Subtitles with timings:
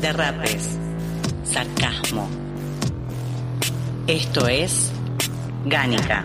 [0.00, 0.78] derrapes,
[1.44, 2.28] sarcasmo.
[4.06, 4.90] Esto es
[5.66, 6.24] Gánica.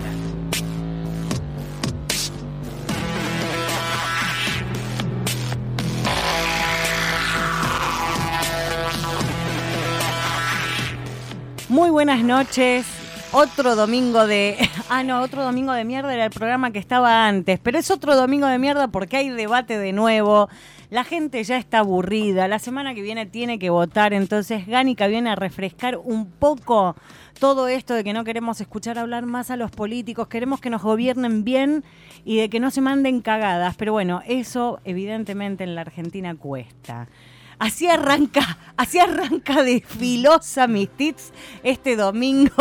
[11.67, 12.85] Muy buenas noches.
[13.33, 14.69] Otro domingo de.
[14.87, 17.59] Ah, no, otro domingo de mierda era el programa que estaba antes.
[17.59, 20.47] Pero es otro domingo de mierda porque hay debate de nuevo.
[20.95, 22.47] La gente ya está aburrida.
[22.47, 24.13] La semana que viene tiene que votar.
[24.13, 26.95] Entonces, Gánica viene a refrescar un poco
[27.37, 30.29] todo esto de que no queremos escuchar hablar más a los políticos.
[30.29, 31.83] Queremos que nos gobiernen bien
[32.23, 33.75] y de que no se manden cagadas.
[33.75, 37.09] Pero bueno, eso evidentemente en la Argentina cuesta.
[37.57, 41.31] Así arranca, así arranca de filosa mis tips
[41.63, 42.51] este domingo.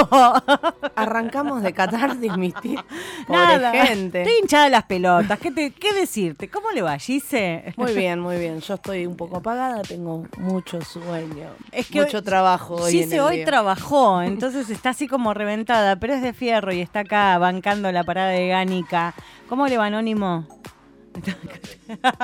[0.94, 2.82] Arrancamos de catarsis, mis tips.
[3.26, 4.22] Pobre Nada, gente.
[4.22, 5.38] Estoy hinchada de las pelotas.
[5.40, 6.48] ¿Qué, te- qué decirte?
[6.48, 7.74] ¿Cómo le va, Gise?
[7.76, 8.60] Muy bien, muy bien.
[8.60, 11.48] Yo estoy un poco apagada, tengo mucho sueño.
[11.72, 12.92] Es que mucho hoy- trabajo hoy.
[12.98, 13.44] en Gise el hoy día.
[13.46, 18.04] trabajó, entonces está así como reventada, pero es de fierro y está acá bancando la
[18.04, 19.14] parada de Gánica.
[19.48, 20.46] ¿Cómo le va, Anónimo?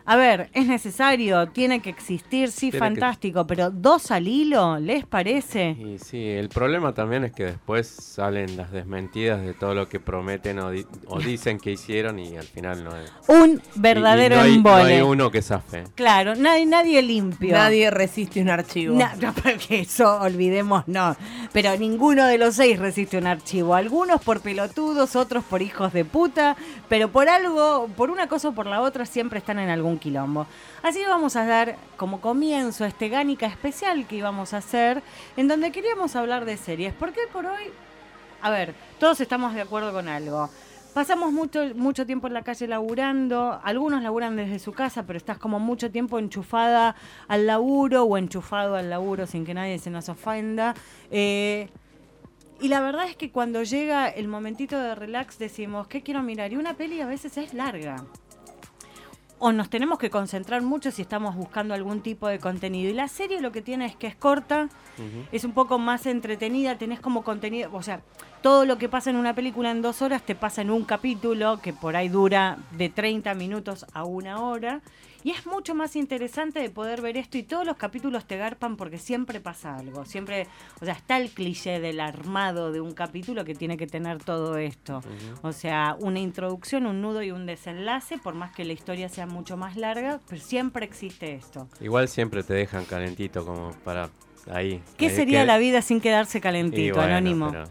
[0.08, 4.78] A ver, es necesario, tiene que existir, sí, Tiene que- fantástico, pero dos al hilo,
[4.80, 5.72] ¿les parece?
[5.80, 10.00] Y sí, el problema también es que después salen las desmentidas de todo lo que
[10.00, 13.12] prometen o, di- o dicen que hicieron y al final no es.
[13.28, 14.96] Un Y- y verdadero no hay, no embole.
[14.96, 15.86] hay uno que zafe.
[15.96, 17.54] Claro, nadie, nadie limpio.
[17.54, 18.96] Nadie resiste un archivo.
[18.96, 21.16] Na- no, porque eso olvidemos, no.
[21.52, 23.74] Pero ninguno de los seis resiste un archivo.
[23.74, 26.56] Algunos por pelotudos, otros por hijos de puta,
[26.90, 30.48] pero por algo, por una cosa o por la otra, siempre están en algún quilombo.
[30.84, 35.02] Así que vamos a dar como comienzo este Gánica especial que íbamos a hacer,
[35.38, 36.94] en donde queríamos hablar de series.
[36.94, 37.72] Porque por hoy,
[38.42, 40.50] a ver, todos estamos de acuerdo con algo.
[40.96, 45.38] Pasamos mucho, mucho tiempo en la calle laburando, algunos laburan desde su casa, pero estás
[45.38, 46.96] como mucho tiempo enchufada
[47.28, 50.74] al laburo o enchufado al laburo sin que nadie se nos ofenda.
[51.12, 51.68] Eh,
[52.62, 56.54] y la verdad es que cuando llega el momentito de relax decimos, ¿qué quiero mirar?
[56.54, 58.06] Y una peli a veces es larga.
[59.38, 62.90] O nos tenemos que concentrar mucho si estamos buscando algún tipo de contenido.
[62.90, 64.70] Y la serie lo que tiene es que es corta,
[65.32, 68.02] es un poco más entretenida, tenés como contenido, o sea,
[68.42, 71.60] todo lo que pasa en una película en dos horas te pasa en un capítulo
[71.62, 74.82] que por ahí dura de 30 minutos a una hora.
[75.26, 78.78] Y es mucho más interesante de poder ver esto y todos los capítulos te garpan
[78.78, 80.06] porque siempre pasa algo.
[80.06, 80.46] Siempre,
[80.80, 84.58] o sea, está el cliché del armado de un capítulo que tiene que tener todo
[84.58, 85.02] esto.
[85.42, 89.26] O sea, una introducción, un nudo y un desenlace, por más que la historia sea
[89.26, 91.68] mucho más larga, pero siempre existe esto.
[91.82, 94.12] Igual siempre te dejan calentito como para
[94.52, 94.80] ahí.
[94.96, 97.50] ¿Qué Eh, sería que- la vida sin quedarse calentito, bueno, anónimo?
[97.52, 97.64] pero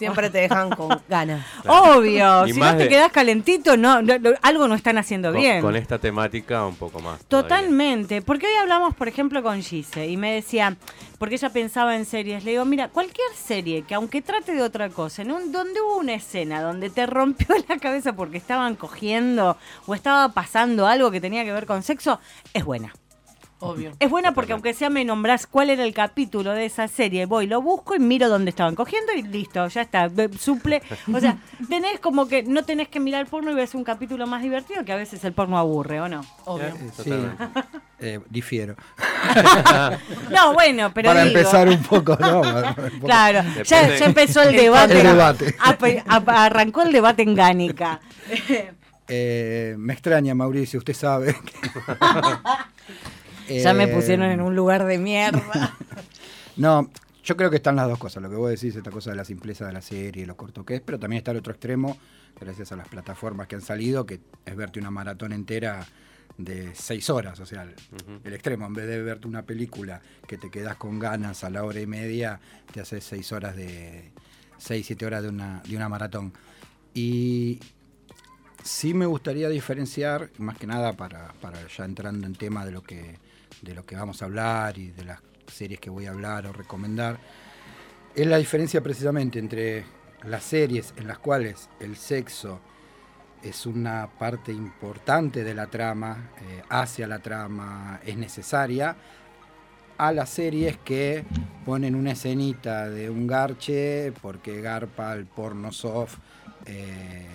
[0.00, 1.46] Siempre te dejan con ganas.
[1.66, 4.98] Obvio, Y si más no te de- quedás calentito, no, no, no, algo no están
[4.98, 5.60] haciendo Con, bien.
[5.60, 7.20] con esta temática un poco más.
[7.24, 7.48] todavía.
[7.48, 10.76] Totalmente, porque hoy hablamos, por ejemplo, con Gise y me decía,
[11.18, 14.88] porque ella pensaba en series, le digo, mira, cualquier serie que aunque trate de otra
[14.88, 19.56] cosa, en un, donde hubo una escena donde te rompió la cabeza porque estaban cogiendo
[19.86, 22.18] o estaba pasando algo que tenía que ver con sexo,
[22.54, 22.92] es buena.
[23.60, 23.92] Obvio.
[23.98, 27.46] Es buena porque aunque sea me nombrás cuál era el capítulo de esa serie, voy,
[27.46, 30.82] lo busco y miro dónde estaban cogiendo y listo, ya está, suple.
[31.12, 31.36] O sea,
[31.68, 34.92] tenés como que no tenés que mirar porno y ves un capítulo más divertido que
[34.92, 36.24] a veces el porno aburre, ¿o no?
[36.46, 36.68] Obvio.
[36.68, 37.12] Eh, Sí,
[38.00, 38.76] eh, difiero.
[40.30, 42.40] No, bueno, pero Para digo, empezar un poco, ¿no?
[42.40, 43.06] Un poco.
[43.06, 45.00] Claro, ya, ya empezó el debate.
[45.00, 48.00] El arrancó el debate en Gánica.
[49.08, 51.34] Eh, me extraña, Mauricio, usted sabe.
[53.58, 55.76] Ya me Eh, pusieron en un lugar de mierda.
[56.56, 56.90] No,
[57.24, 58.22] yo creo que están las dos cosas.
[58.22, 60.74] Lo que vos decís, esta cosa de la simpleza de la serie, lo corto que
[60.74, 61.96] es, pero también está el otro extremo,
[62.38, 65.86] gracias a las plataformas que han salido, que es verte una maratón entera
[66.36, 67.40] de seis horas.
[67.40, 67.74] O sea, el,
[68.24, 71.64] el extremo, en vez de verte una película que te quedas con ganas a la
[71.64, 72.40] hora y media,
[72.72, 74.10] te haces seis horas de.
[74.58, 76.32] seis, siete horas de una, de una maratón.
[76.92, 77.60] Y
[78.62, 82.82] sí me gustaría diferenciar, más que nada para, para ya entrando en tema de lo
[82.82, 83.18] que
[83.62, 86.52] de lo que vamos a hablar y de las series que voy a hablar o
[86.52, 87.18] recomendar,
[88.14, 89.84] es la diferencia precisamente entre
[90.24, 92.60] las series en las cuales el sexo
[93.42, 98.96] es una parte importante de la trama, eh, hacia la trama, es necesaria,
[99.96, 101.24] a las series que
[101.64, 106.18] ponen una escenita de un garche porque garpa el porno soft
[106.66, 107.26] eh,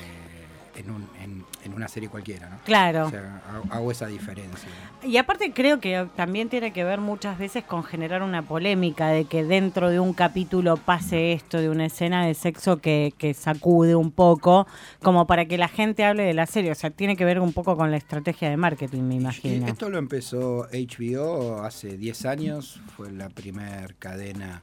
[0.76, 2.58] en, un- en- en una serie cualquiera, ¿no?
[2.66, 3.08] Claro.
[3.08, 4.70] O sea, ha- hago esa diferencia.
[5.04, 9.26] Y aparte creo que también tiene que ver muchas veces con generar una polémica de
[9.26, 13.96] que dentro de un capítulo pase esto de una escena de sexo que, que sacude
[13.96, 14.68] un poco,
[15.02, 16.72] como para que la gente hable de la serie.
[16.72, 19.68] O sea, tiene que ver un poco con la estrategia de marketing, me Y imagino.
[19.68, 24.62] esto lo empezó HBO hace 10 años, fue la primera cadena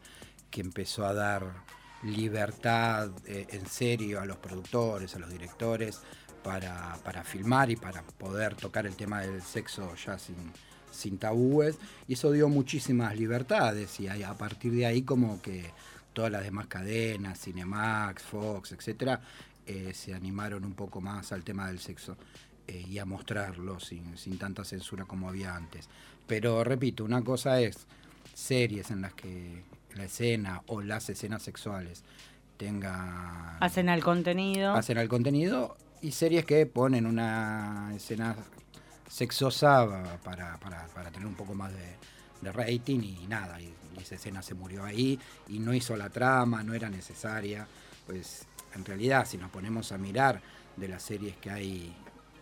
[0.51, 1.47] que empezó a dar
[2.03, 6.01] libertad eh, en serio a los productores, a los directores,
[6.43, 10.53] para, para filmar y para poder tocar el tema del sexo ya sin,
[10.91, 11.79] sin tabúes.
[12.09, 15.71] Y eso dio muchísimas libertades y a partir de ahí como que
[16.13, 19.21] todas las demás cadenas, Cinemax, Fox, etcétera,
[19.67, 22.17] eh, se animaron un poco más al tema del sexo
[22.67, 25.89] eh, y a mostrarlo sin, sin tanta censura como había antes.
[26.27, 27.87] Pero repito, una cosa es
[28.35, 29.63] series en las que
[29.97, 32.03] la escena o las escenas sexuales
[32.57, 34.75] tengan Hacen al contenido.
[34.75, 38.37] hacen al contenido y series que ponen una escena
[39.09, 41.97] sexosa para, para- para tener un poco más de,
[42.41, 43.65] de rating y nada, y,
[43.97, 45.19] y esa escena se murió ahí
[45.49, 47.67] y no hizo la trama, no era necesaria.
[48.07, 50.41] Pues en realidad si nos ponemos a mirar
[50.77, 51.95] de las series que hay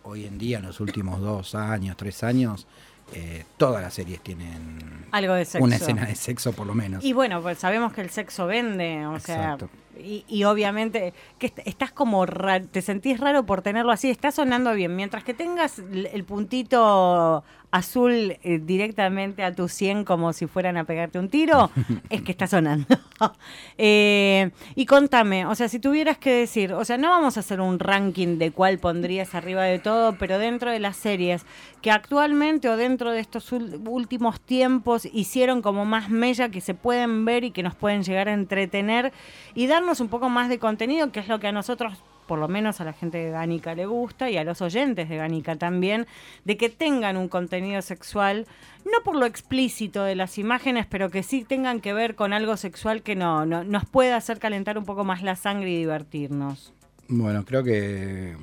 [0.03, 2.65] hoy en día, en los últimos dos años, tres años,
[3.13, 5.63] eh, todas las series tienen Algo de sexo.
[5.63, 7.03] una escena de sexo por lo menos.
[7.03, 9.69] Y bueno, pues sabemos que el sexo vende, o sea, Exacto.
[10.03, 14.31] Y, y obviamente que est- estás como, ra- te sentís raro por tenerlo así, está
[14.31, 17.43] sonando bien, mientras que tengas el puntito
[17.73, 21.71] azul eh, directamente a tu 100 como si fueran a pegarte un tiro,
[22.09, 22.85] es que está sonando.
[23.77, 27.61] Eh, y contame, o sea, si tuvieras que decir, o sea, no vamos a hacer
[27.61, 31.45] un ranking de cuál pondrías arriba de todo, pero dentro de las series
[31.81, 37.25] que actualmente o dentro de estos últimos tiempos hicieron como más mella que se pueden
[37.25, 39.13] ver y que nos pueden llegar a entretener
[39.55, 42.47] y darnos un poco más de contenido, que es lo que a nosotros por lo
[42.47, 46.07] menos a la gente de Gánica le gusta y a los oyentes de Gánica también,
[46.45, 48.47] de que tengan un contenido sexual,
[48.85, 52.55] no por lo explícito de las imágenes, pero que sí tengan que ver con algo
[52.55, 56.71] sexual que no, no- nos pueda hacer calentar un poco más la sangre y divertirnos.
[57.09, 58.37] Bueno, creo que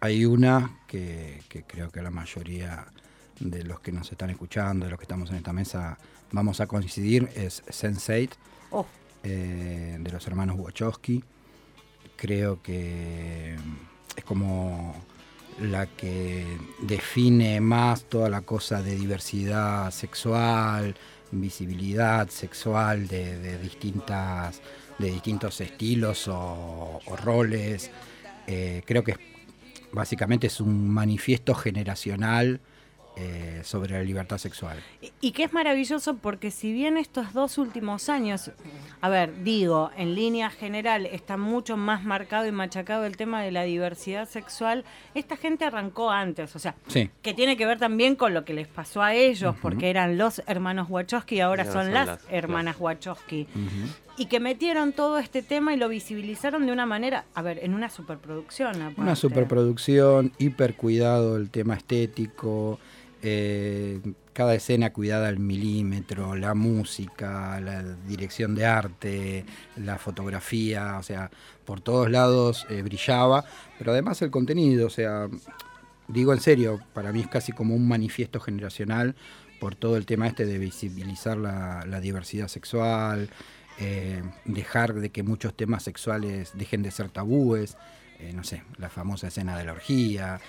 [0.00, 2.86] hay una que, que creo que la mayoría
[3.40, 5.98] de los que nos están escuchando, de los que estamos en esta mesa,
[6.32, 8.30] vamos a coincidir, es Sense8,
[8.70, 8.86] Oh,
[9.22, 11.22] eh, de los hermanos Wachowski.
[12.16, 13.56] Creo que
[14.16, 14.94] es como
[15.60, 16.44] la que
[16.82, 20.94] define más toda la cosa de diversidad sexual,
[21.30, 24.60] visibilidad sexual de, de distintas
[24.98, 27.90] de distintos estilos o, roles.
[28.48, 29.18] Eh, creo que es-
[29.92, 32.60] básicamente es un manifiesto generacional
[33.20, 34.78] eh, sobre la libertad sexual.
[35.02, 38.52] Y- Y que es maravilloso porque si bien estos dos últimos años,
[39.00, 43.50] a ver, digo, en línea general está mucho más marcado y machacado el tema de
[43.50, 44.84] la diversidad sexual,
[45.14, 47.10] esta gente arrancó antes, o sea, Sí.
[47.22, 50.40] que tiene que ver también con lo que les pasó a ellos, porque eran los
[50.46, 53.46] hermanos Wachowski y ahora Y ahora son, son las, las- hermanas Wachowski.
[54.16, 57.74] y que metieron todo este tema y lo visibilizaron de una manera, a ver, en
[57.74, 58.76] una superproducción.
[58.82, 59.00] aparte.
[59.00, 62.78] Una superproducción, hiper cuidado el tema estético,
[63.22, 64.00] eh,
[64.32, 69.44] cada escena cuidada al milímetro, la música, la dirección de arte,
[69.76, 71.30] la fotografía, o sea,
[71.64, 73.44] por todos lados eh, brillaba,
[73.76, 75.28] pero además el contenido, o sea,
[76.06, 79.16] digo en serio, para mí es casi como un manifiesto generacional
[79.58, 83.30] por todo el tema este de visibilizar la, diversidad sexual,
[83.80, 87.76] eh, dejar de que muchos temas sexuales dejen de ser tabúes,
[88.34, 90.40] no sé, la famosa escena de la orgía.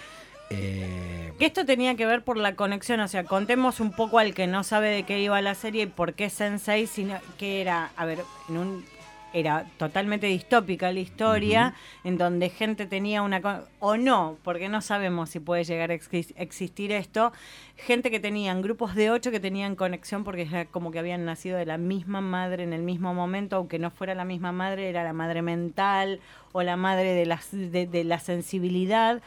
[0.50, 4.34] Eh, Que esto tenía que ver por la conexión, o sea, contemos un poco al
[4.34, 7.92] que no sabe de qué iba la serie y por qué Sensei, sino que era,
[7.96, 8.86] a ver, en un
[9.32, 15.30] era totalmente distópica la historia, en donde gente tenía una o no, porque no sabemos
[15.30, 17.32] si puede llegar a exis- existir esto,
[17.78, 21.60] gente que tenían grupos de ocho que tenían conexión porque era como que habían nacido
[21.60, 25.04] de la misma madre en el mismo momento, aunque no fuera la misma madre, era
[25.04, 27.38] la madre mental o la madre de,
[27.70, 29.22] de, de la sensibilidad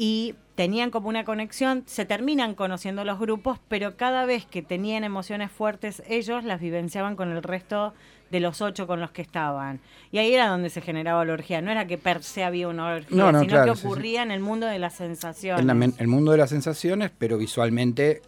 [0.00, 5.02] y tenían como una conexión, se terminan conociendo los grupos, pero cada vez que tenían
[5.02, 7.94] emociones fuertes ellos las vivenciaban con el resto
[8.30, 9.80] de los ocho con los que estaban.
[10.12, 12.94] Y ahí era donde se generaba la orgía, no era que per se había una
[12.94, 13.86] orgía, No, no, sino claro, que sí, sí.
[13.88, 15.60] ocurría en el mundo de las sensaciones.
[15.60, 18.22] en la el mundo de las sensaciones, pero visualmente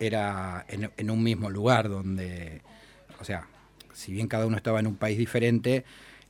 [0.00, 2.62] era en, en un mismo lugar donde,
[3.20, 3.46] o sea,
[3.92, 5.84] si bien cada uno estaba en un país diferente,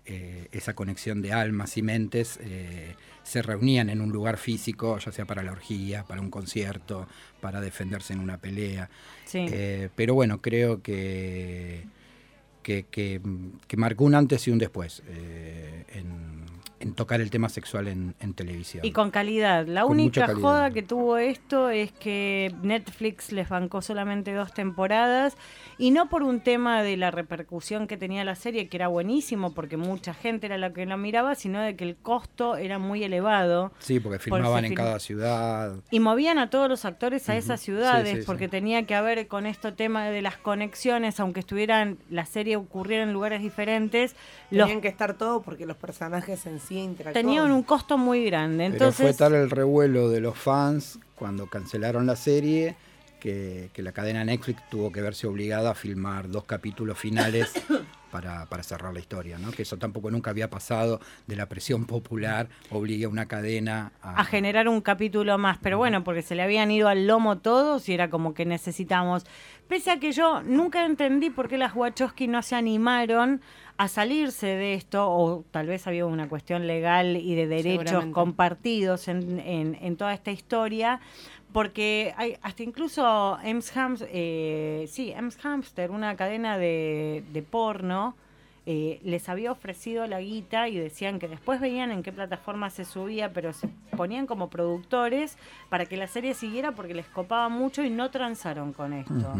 [0.04, 5.12] eh, esa conexión de almas y mentes eh, se reunían en un lugar físico, ya
[5.12, 7.06] sea para la orgía, para un concierto,
[7.40, 8.88] para defenderse en una pelea.
[9.24, 9.46] Sí.
[9.50, 11.84] Eh, pero bueno, creo que,
[12.62, 13.20] que, que-
[13.66, 16.42] que marcó un antes y un después eh, en,
[16.82, 18.84] en tocar el tema sexual en, en televisión.
[18.84, 19.66] Y con calidad.
[19.66, 20.40] La Con única calidad.
[20.42, 25.36] joda que tuvo esto es que Netflix les bancó solamente dos temporadas
[25.78, 29.52] y no por un tema de la repercusión que tenía la serie, que era buenísimo
[29.54, 33.04] porque mucha gente era la que la miraba, sino de que el costo era muy
[33.04, 33.72] elevado.
[33.78, 35.76] Sí, porque Por filmaban si en film- cada ciudad.
[35.90, 38.26] Y movían a todos los actores a esas ciudades Sí, sí, sí.
[38.26, 43.04] porque tenía que haber con esto tema de las conexiones, aunque estuvieran, la serie ocurriera
[43.04, 44.16] en lugares diferentes,
[44.50, 47.26] los Tenían que estar todos porque los personajes en sí interactuaban.
[47.26, 48.64] tenían un costo muy grande.
[48.64, 52.76] Pero Entonces, fue tal el revuelo de los fans cuando cancelaron la serie
[53.20, 57.52] que, que la cadena Netflix tuvo que verse obligada a filmar dos capítulos finales
[58.10, 59.52] para, para cerrar la historia, ¿no?
[59.52, 64.20] Que eso tampoco nunca había pasado de la presión popular, obligue a una cadena a,
[64.20, 67.88] a generar un capítulo más, pero bueno, porque se le habían ido al lomo todos
[67.88, 69.24] y era como que necesitamos.
[69.68, 73.40] Pese a que yo nunca entendí por qué las Wachowski no se animaron
[73.78, 79.08] a salirse de esto, o tal vez había una cuestión legal y de derechos compartidos
[79.08, 81.00] en, en- en toda esta historia,
[81.52, 88.14] porque hay hasta incluso Ems Hams, eh, sí, Ems Hamster, una cadena de, de porno,
[88.64, 92.84] eh, les había ofrecido la guita y decían que después veían en qué plataforma se
[92.84, 95.36] subía, pero se ponían como productores
[95.68, 99.34] para que la serie siguiera porque les copaba mucho y no transaron con esto.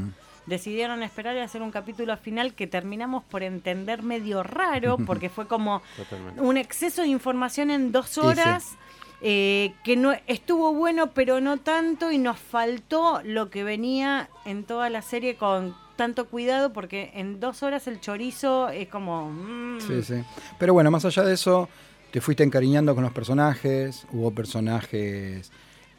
[0.47, 5.47] Decidieron esperar y hacer un capítulo final que terminamos por entender medio raro porque fue
[5.47, 6.41] como Totalmente.
[6.41, 8.21] un exceso de información en dos sí.
[8.21, 8.77] horas.
[9.25, 14.65] eh, que no estuvo bueno pero no tanto y nos faltó lo que venía en
[14.65, 19.81] toda la serie con tanto cuidado porque en dos horas el chorizo es como mm,
[19.81, 20.25] Sí, sí.
[20.59, 21.69] Pero bueno, más allá de eso,
[22.11, 25.53] te fuiste encariñando con los personajes, hubo personajes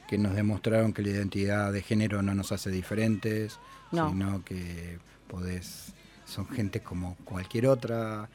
[0.10, 3.58] que nos demostraron que la identidad de género no nos hace diferentes,
[3.94, 4.10] No.
[4.10, 5.94] sino que podés,
[6.26, 8.30] son gente como cualquier otra.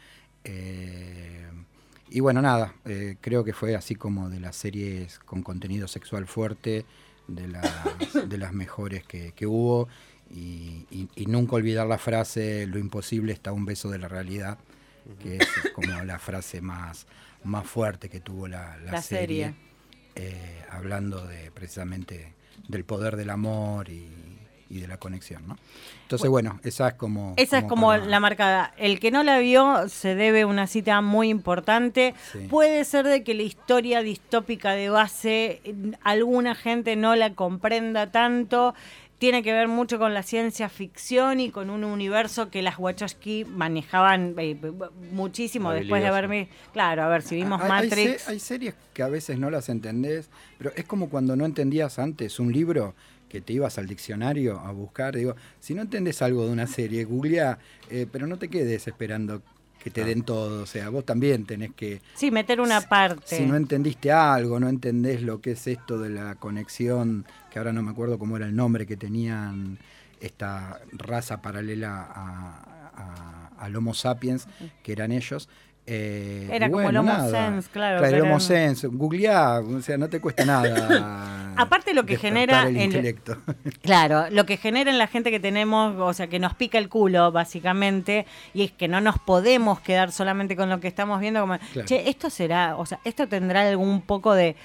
[0.44, 1.46] eh,
[2.10, 6.26] y bueno, nada, eh, creo que fue así como de las series con contenido sexual
[6.26, 6.86] fuerte,
[7.26, 9.88] de las, de las mejores que, que hubo.
[10.30, 14.08] Y, y- y nunca olvidar la frase, lo imposible está a un beso de la
[14.08, 14.58] realidad,
[15.22, 17.06] que es como la frase más,
[17.44, 19.54] más fuerte que tuvo la, la La serie, serie.
[20.14, 22.32] eh, hablando de precisamente
[22.68, 24.06] del poder del amor y,
[24.70, 25.46] y de la conexión.
[25.46, 25.56] ¿no?
[26.02, 27.34] Entonces, bueno, esa es como...
[27.36, 28.72] Esa es como para- la marcada.
[28.76, 32.14] El que no la vio se debe una cita muy importante.
[32.32, 32.40] Sí.
[32.50, 35.62] Puede ser de que la historia distópica de base
[36.02, 38.74] alguna gente no la comprenda tanto.
[39.18, 43.44] Tiene que ver mucho con la ciencia ficción y con un universo que las Wachowski
[43.44, 44.56] manejaban eh,
[45.12, 46.48] muchísimo después de haberme...
[46.72, 48.28] Claro, a ver, si vimos Hay- hay se- Matrix...
[48.28, 52.38] Hay, series que a veces no las entendés, pero es como cuando no entendías antes
[52.38, 52.94] un libro
[53.28, 55.14] que te ibas al diccionario a buscar.
[55.16, 57.58] Digo, si no entendés algo de una serie, googlea,
[57.90, 59.42] eh, pero no te quedes esperando
[59.82, 60.62] que te den todo.
[60.62, 62.00] O sea, vos también tenés que...
[62.14, 63.36] Sí, meter una parte.
[63.36, 67.72] Si no entendiste algo, no entendés lo que es esto de la conexión, que ahora
[67.72, 69.78] no me acuerdo cómo era el nombre que tenían
[70.20, 74.46] esta raza paralela a, a- al Homo sapiens,
[74.82, 75.48] que eran ellos.
[75.90, 77.30] Eh, Era como el Homo nada.
[77.30, 81.52] Sens, claro, Claro, el Homo eran- Sens, googleá, o sea, no te cuesta nada.
[81.56, 83.38] Aparte lo que genera el en- intelecto.
[83.82, 86.88] Claro, lo que genera en la gente que tenemos, o sea, que nos pica el
[86.88, 91.40] culo, básicamente, y es que no nos podemos quedar solamente con lo que estamos viendo,
[91.40, 91.86] como, Claro.
[91.88, 94.56] che, esto será, o sea, esto tendrá algún poco de,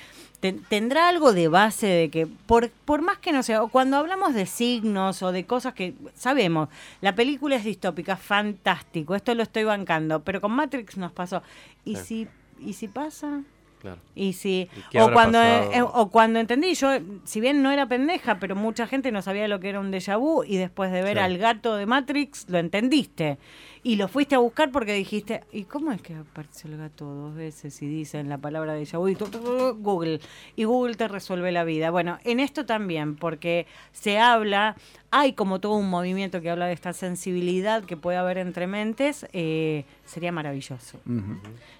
[0.51, 4.33] tendrá algo de base de que, por, por más que no sea, o cuando hablamos
[4.33, 6.67] de signos o de cosas que sabemos,
[6.99, 11.41] la película es distópica, fantástico, esto lo estoy bancando, pero con Matrix nos pasó.
[11.85, 12.27] ¿Y si,
[12.59, 13.41] y si pasa?
[13.81, 13.99] Claro.
[14.15, 15.71] Y si, ¿Y qué o cuando, pasado?
[15.73, 16.89] eh, o cuando entendí, yo,
[17.25, 20.17] si bien no era pendeja, pero mucha gente no sabía lo que era un déjà
[20.17, 21.23] vu y después de ver Sí.
[21.23, 23.37] al gato de Matrix lo entendiste.
[23.85, 27.35] Y lo fuiste a buscar porque dijiste, ¿y cómo es que apareció el gato dos
[27.35, 29.09] veces y dicen la palabra déjà vu?
[29.09, 30.21] Y tu, tu, tu, Google.
[30.55, 31.91] Y Google te resuelve la vida.
[31.91, 34.77] Bueno, en esto también, porque se habla,
[35.11, 39.27] hay como todo un movimiento que habla de esta sensibilidad que puede haber entre mentes,
[39.33, 40.99] eh, sería maravilloso.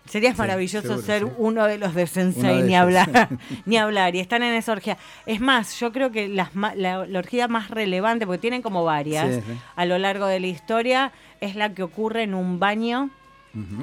[0.06, 1.30] Sería Sí, maravilloso seguro, ser sí.
[1.38, 3.30] uno de los de Sensei, de ni hablar,
[3.66, 4.98] ni hablar, y están en esa orgía.
[5.26, 9.36] Es más, yo creo que las la, la orgía más relevante, porque tienen como varias
[9.36, 9.42] sí.
[9.76, 13.10] a lo largo de la historia, es la que ocurre en un baño,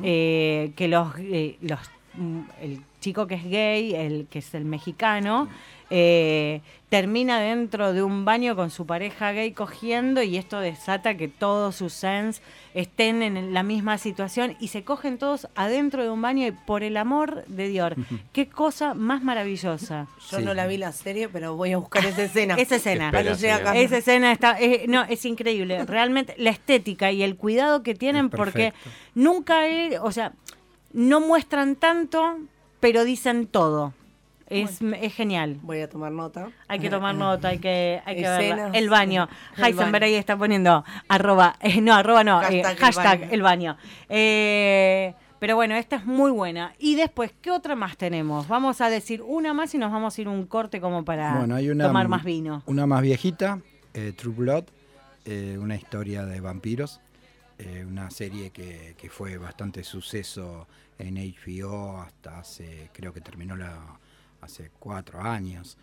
[0.03, 1.79] eh, que los, eh, los
[2.15, 5.49] mm, el chico que es gay, el que es el mexicano,
[5.93, 11.27] eh, termina dentro de un baño con su pareja gay cogiendo y esto desata que
[11.27, 12.43] todos sus sens
[12.75, 16.85] estén en la misma situación y se cogen todos adentro de un baño y por
[16.85, 17.93] el amor de Dios,
[18.33, 20.07] qué cosa más maravillosa.
[20.31, 20.45] Yo Sí.
[20.45, 22.55] no la vi la serie, pero voy a buscar esa escena.
[22.55, 23.07] Esa escena.
[23.07, 23.71] Espera, Cuando llega señora.
[23.73, 23.81] acá.
[23.81, 25.85] Esa escena está, eh, no, es increíble.
[25.87, 28.73] Realmente la estética y el cuidado que tienen porque
[29.17, 30.33] nunca, he- o sea,
[30.93, 32.39] no muestran tanto,
[32.81, 33.95] pero dicen todo.
[34.49, 35.59] Es, es genial.
[35.63, 36.51] Voy a tomar nota.
[36.67, 38.71] Hay que tomar nota, hay que, hay que verla.
[38.75, 39.29] El baño.
[39.57, 40.05] el Heisenberg baño.
[40.07, 43.33] ahí está poniendo arroba, eh, no, arroba no, eh, Hashtag el hashtag baño.
[43.33, 43.77] el baño.
[44.09, 46.75] Eh, pero bueno, esta es muy buena.
[46.79, 48.47] Y después, ¿qué otra más tenemos?
[48.47, 51.55] Vamos a decir una más y nos vamos a ir un corte como para Bueno,
[51.55, 52.63] hay una, tomar más vino.
[52.67, 53.59] Una más viejita,
[53.95, 54.65] eh, True Blood,
[55.25, 57.01] eh, una historia de vampiros,
[57.59, 60.67] eh, una serie que, que fue bastante suceso
[61.01, 63.99] en HBO hasta hace, creo que terminó la,
[64.41, 65.77] hace cuatro años.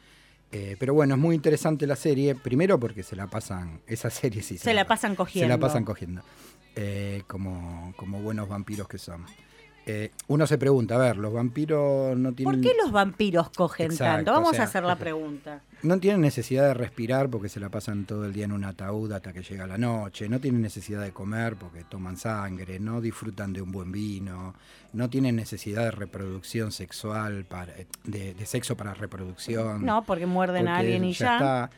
[0.52, 4.42] Eh, pero bueno, es muy interesante la serie, primero porque se la pasan, esa serie
[4.42, 5.46] sí Se la pasan cogiendo.
[5.46, 6.22] Se la pasan cogiendo,
[6.76, 9.26] eh, como, como buenos vampiros que son.
[9.90, 12.56] Eh, uno se pregunta, a ver, los vampiros no tienen...
[12.56, 14.32] ¿Por qué los vampiros cogen Exacto, tanto?
[14.34, 15.62] Vamos o sea, a hacer la pregunta.
[15.82, 19.14] No tienen necesidad de respirar porque se la pasan todo el día en un ataúd
[19.14, 20.28] hasta que llega la noche.
[20.28, 22.80] No tienen necesidad de comer porque toman sangre.
[22.80, 24.56] No disfrutan de un buen vino.
[24.92, 27.74] No tienen necesidad de reproducción sexual, para,
[28.04, 29.86] de, de sexo para reproducción.
[29.86, 31.36] No, porque muerden a alguien y ya.
[31.36, 31.70] está.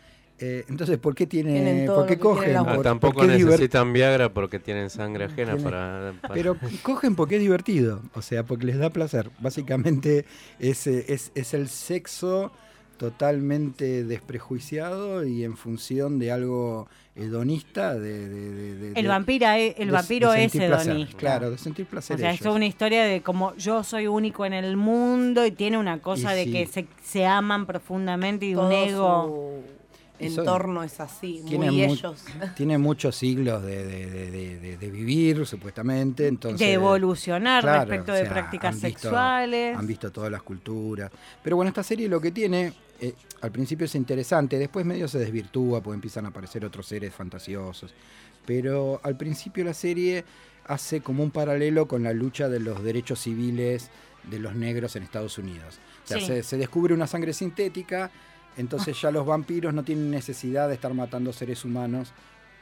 [0.41, 2.55] Eh, entonces, ¿por qué, tiene, Tienen ¿por qué cogen?
[2.55, 8.01] Ah, tampoco necesitan Viagra porque tienen sangre ajena para, para- Pero cogen porque es divertido,
[8.13, 9.29] o sea, porque les da placer.
[9.39, 10.25] Básicamente
[10.59, 12.51] es, es, es el sexo
[12.97, 17.95] totalmente desprejuiciado y en función de algo hedonista.
[17.95, 21.17] De, de- de- de- El, vampira e- el de- vampiro de es placer, hedonista.
[21.17, 22.15] Claro, de sentir placer.
[22.15, 25.77] O sea, es una historia de como yo soy único en el mundo y tiene
[25.77, 26.51] una cosa Y de sí.
[26.51, 29.63] que se, se aman profundamente y un ego.
[29.65, 29.78] su
[30.19, 32.23] entorno es así, Tiene muy mu- ellos.
[32.55, 36.27] Tiene muchos siglos de, de- de- vivir, supuestamente.
[36.27, 39.77] Entonces, de evolucionar Claro, respecto o de sea, prácticas han visto- sexuales.
[39.77, 41.11] Han visto todas las culturas.
[41.43, 45.19] Pero bueno, esta serie lo que tiene, eh, al principio es interesante, después medio se
[45.19, 47.93] desvirtúa, porque empiezan a aparecer otros seres fantasiosos.
[48.45, 50.25] Pero al principio la serie
[50.65, 53.89] hace como un paralelo con la lucha de los derechos civiles
[54.29, 55.79] de los negros en Estados Unidos.
[56.03, 56.25] O sea, Sí.
[56.25, 58.11] se, se descubre una sangre sintética,
[58.57, 62.11] entonces ya los vampiros no tienen necesidad de estar matando seres humanos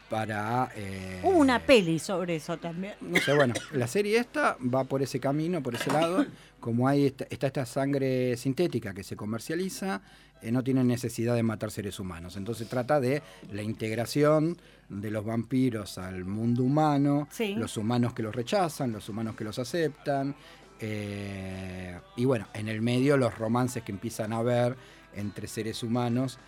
[0.10, 0.70] para...
[0.76, 2.94] eh, Hubo una peli sobre eso también.
[3.02, 6.26] no sé, bueno, la serie esta va por ese camino, por ese lado.
[6.60, 10.02] Como hay esta, está esta sangre sintética que se comercializa,
[10.42, 12.38] eh, no tienen necesidad de matar seres humanos.
[12.38, 13.22] Entonces trata de
[13.52, 14.58] la integración
[14.90, 17.54] de los vampiros al mundo humano, Sí.
[17.56, 20.36] los humanos que los rechazan, los humanos que los aceptan.
[20.80, 24.76] eh, y bueno, en el medio los romances que empiezan a haber
[25.18, 26.40] entre seres humanos.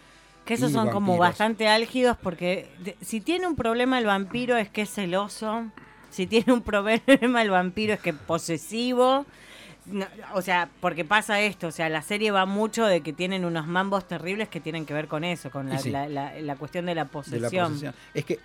[0.46, 4.70] Que esos son como bastante álgidos porque de- si tiene un problema el vampiro es
[4.70, 5.66] que es celoso.
[6.10, 9.26] Si tiene un problema el vampiro es que es posesivo.
[9.86, 13.44] No, o sea, porque pasa esto, o sea, la serie va mucho de que tienen
[13.46, 15.90] unos mambos terribles que tienen que ver con eso, con la, Y sí.
[15.92, 17.42] la- la- la cuestión de la de posesión.
[17.64, 17.94] la posesión.
[18.14, 18.40] Es que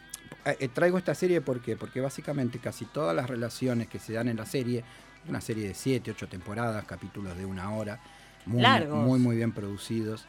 [0.47, 4.37] eh, traigo esta serie porque, porque básicamente casi todas las relaciones que se dan en
[4.37, 4.85] la serie,
[5.29, 7.99] una serie de siete, ocho temporadas, capítulos de una hora,
[8.47, 9.05] muy, Largos.
[9.05, 10.27] muy, muy bien producidos,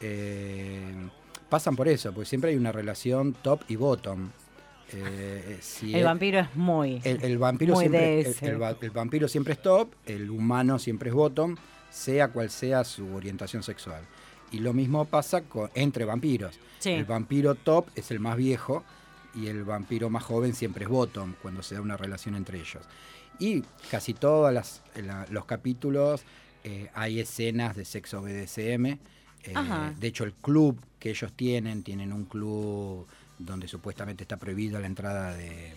[0.00, 1.08] eh,
[1.48, 4.30] pasan por eso, porque siempre hay una relación top y bottom.
[4.92, 7.00] Eh, si El es- vampiro es muy.
[7.04, 8.42] el, el vampiro Muy siempre, el, DS.
[8.46, 11.56] el va- el vampiro siempre es top, el humano siempre es bottom,
[11.90, 14.02] sea cual sea su orientación sexual.
[14.52, 16.58] Y lo mismo pasa con, entre vampiros.
[16.78, 16.90] Sí.
[16.90, 18.84] El vampiro top es el más viejo
[19.34, 22.84] y el vampiro más joven siempre es bottom cuando se da una relación entre ellos.
[23.40, 24.52] Y casi todos
[25.30, 26.22] los capítulos
[26.64, 28.86] eh, hay escenas de sexo BDSM.
[29.44, 29.54] eh,
[29.98, 33.06] de hecho, el club que ellos tienen, tienen un club
[33.38, 35.74] donde supuestamente está prohibida la entrada de,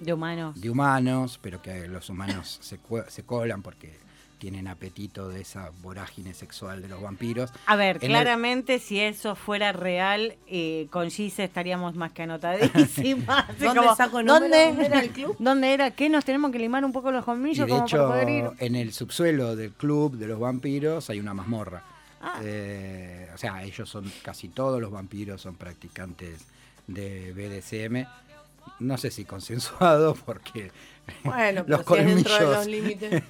[0.00, 0.60] De humanos.
[0.60, 3.98] de humanos, pero que los humanos se, se colan porque
[4.40, 7.52] tienen apetito de esa vorágine sexual de los vampiros.
[7.66, 12.22] A ver, En el- claramente si eso fuera real, eh, con Gise estaríamos más que
[12.22, 13.46] anotadísimas.
[13.60, 14.40] ¿Dónde como, saco número?
[14.40, 15.36] ¿dónde, ¿Dónde era el club?
[15.38, 15.90] ¿Dónde era?
[15.92, 16.08] ¿Qué?
[16.08, 18.44] ¿Nos tenemos que limar un poco los colmillos de como hecho, para poder ir?
[18.58, 21.84] en el subsuelo del club de los vampiros hay una mazmorra.
[22.22, 22.40] Ah.
[22.42, 26.40] Eh, o sea, ellos son, casi todos los vampiros son practicantes
[26.86, 28.06] de BDSM.
[28.78, 30.70] No sé si consensuado, porque
[31.24, 32.56] Bueno, los pero si es dentro de colmillos.
[32.56, 33.22] los límites.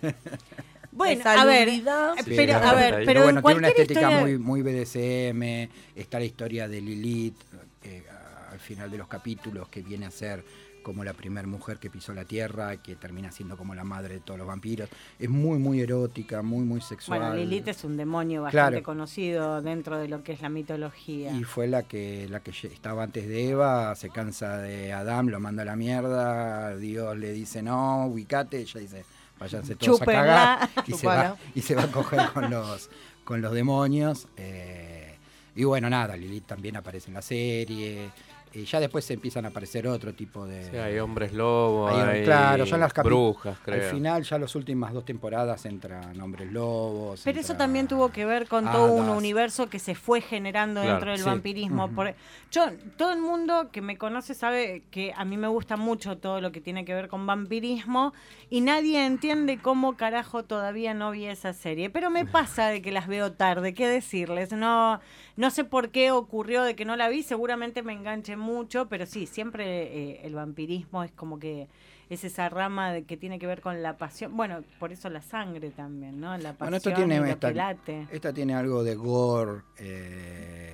[0.92, 1.82] Bueno, a ver, eh,
[2.24, 2.76] Sí, pero, la a verdad.
[2.76, 4.20] ver, Pero pero bueno, en tiene una estética historia...
[4.20, 5.70] muy, muy BDSM.
[5.94, 7.36] Está la historia de Lilith
[7.84, 8.02] eh,
[8.50, 10.44] al final de los capítulos, que viene a ser
[10.82, 14.20] como la primera mujer que pisó la tierra, que termina siendo como la madre de
[14.20, 14.88] todos los vampiros.
[15.18, 17.20] Es muy, muy erótica, muy, muy sexual.
[17.20, 18.82] Bueno, Lilith es un demonio bastante Claro.
[18.82, 21.32] conocido dentro de lo que es la mitología.
[21.32, 25.38] Y fue la que, la que estaba antes de Eva, se cansa de Adán, lo
[25.38, 29.04] manda a la mierda, Dios le dice no, ubicate, ella dice,
[29.40, 32.90] váyanse todos a cagar, y se, va, y se va a coger con los,
[33.24, 34.28] con los demonios.
[34.36, 35.16] eh,
[35.56, 38.10] y bueno, nada, Lilith también aparece en la serie,
[38.52, 40.70] y ya después se empiezan a aparecer otro tipo de...
[40.70, 43.90] Sí, hay hombres lobos, Hay- hay, claro, ya en las brujas, Al creo.
[43.90, 47.20] final, ya las últimas dos temporadas entran hombres lobos.
[47.24, 50.90] Pero eso también tuvo que ver con todo un universo que se fue generando Claro,
[50.94, 51.24] dentro del sí.
[51.26, 51.90] vampirismo.
[51.92, 52.14] Por-
[52.50, 56.40] Yo, todo el mundo que me conoce sabe que a mí me gusta mucho todo
[56.40, 58.12] lo que tiene que ver con vampirismo
[58.48, 61.90] y nadie entiende cómo carajo todavía no vi esa serie.
[61.90, 64.52] Pero me pasa de que las veo tarde, ¿qué decirles?
[64.52, 65.00] No,
[65.40, 69.06] no sé por qué ocurrió de que no la vi, seguramente me enganche mucho, pero
[69.06, 71.68] sí, siempre eh, el vampirismo es como que
[72.08, 74.36] es esa rama de que tiene que ver con la pasión.
[74.36, 76.36] Bueno, por eso la sangre también, ¿no?
[76.38, 78.08] La pasión Bueno, esto tiene y esta, que late.
[78.10, 79.62] esta tiene algo de gore.
[79.78, 80.72] eh,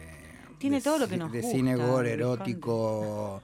[0.59, 3.43] Tiene de todo lo que nos De gusta, cine gore, erótico,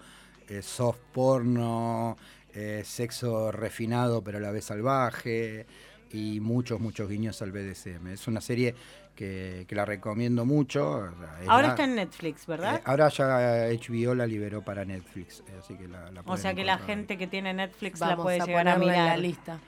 [0.48, 2.16] eh, soft porno,
[2.54, 5.66] eh, sexo refinado pero a la vez salvaje
[6.10, 8.08] y muchos, muchos guiños al BDSM.
[8.08, 8.74] Es una serie
[9.14, 11.06] que, que la recomiendo mucho.
[11.42, 12.76] es Ahora la- está en Netflix, ¿verdad?
[12.76, 16.54] eh, ahora ya HBO la liberó para Netflix, eh, así que la, la o sea
[16.54, 16.82] que la ahí.
[16.86, 19.18] gente que tiene Netflix la puede a llegar a ponerlo en la mirar.
[19.18, 19.58] lista.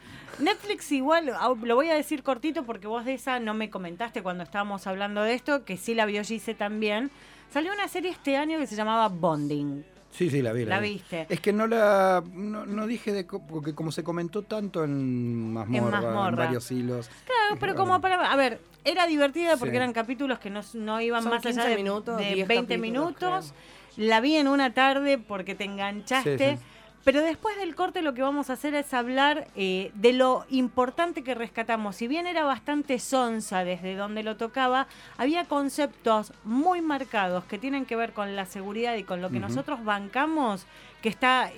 [0.40, 4.42] Netflix igual, lo voy a decir cortito porque vos de esa no me comentaste cuando
[4.42, 7.11] estábamos hablando de esto, que sí la vio Gise también.
[7.52, 9.85] Salió una serie este año que se llamaba Bonding.
[10.14, 10.64] Sí, sí, la vi.
[10.64, 10.90] La vi.
[10.94, 11.27] viste.
[11.29, 15.53] Es que no la no, no dije de co- porque como se comentó tanto en
[15.53, 16.37] Mazmorra, en, Mazmorra.
[16.44, 17.11] varios hilos.
[17.27, 18.31] Claro, pero como para...
[18.31, 19.77] A ver, era divertida porque Sí.
[19.77, 22.74] eran capítulos que no, no iban Son más allá 15 de, minutos, de 10 20
[22.77, 23.55] capítulos, minutos.
[23.96, 26.38] La vi en una tarde porque te enganchaste.
[26.38, 26.62] Sí, sí.
[27.05, 31.23] Pero después del corte lo que vamos a hacer es hablar eh, de lo importante
[31.23, 31.97] que rescatamos.
[31.97, 34.87] Si bien era bastante sonsa desde donde lo tocaba,
[35.19, 39.38] había conceptos muy marcados que tienen que ver con la seguridad y con lo que
[39.38, 40.67] nosotros bancamos
[41.03, 41.51] que está,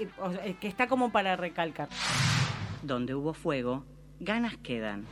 [0.60, 1.88] que está como para recalcar.
[2.82, 3.84] Donde hubo fuego,
[4.18, 5.06] ganas quedan.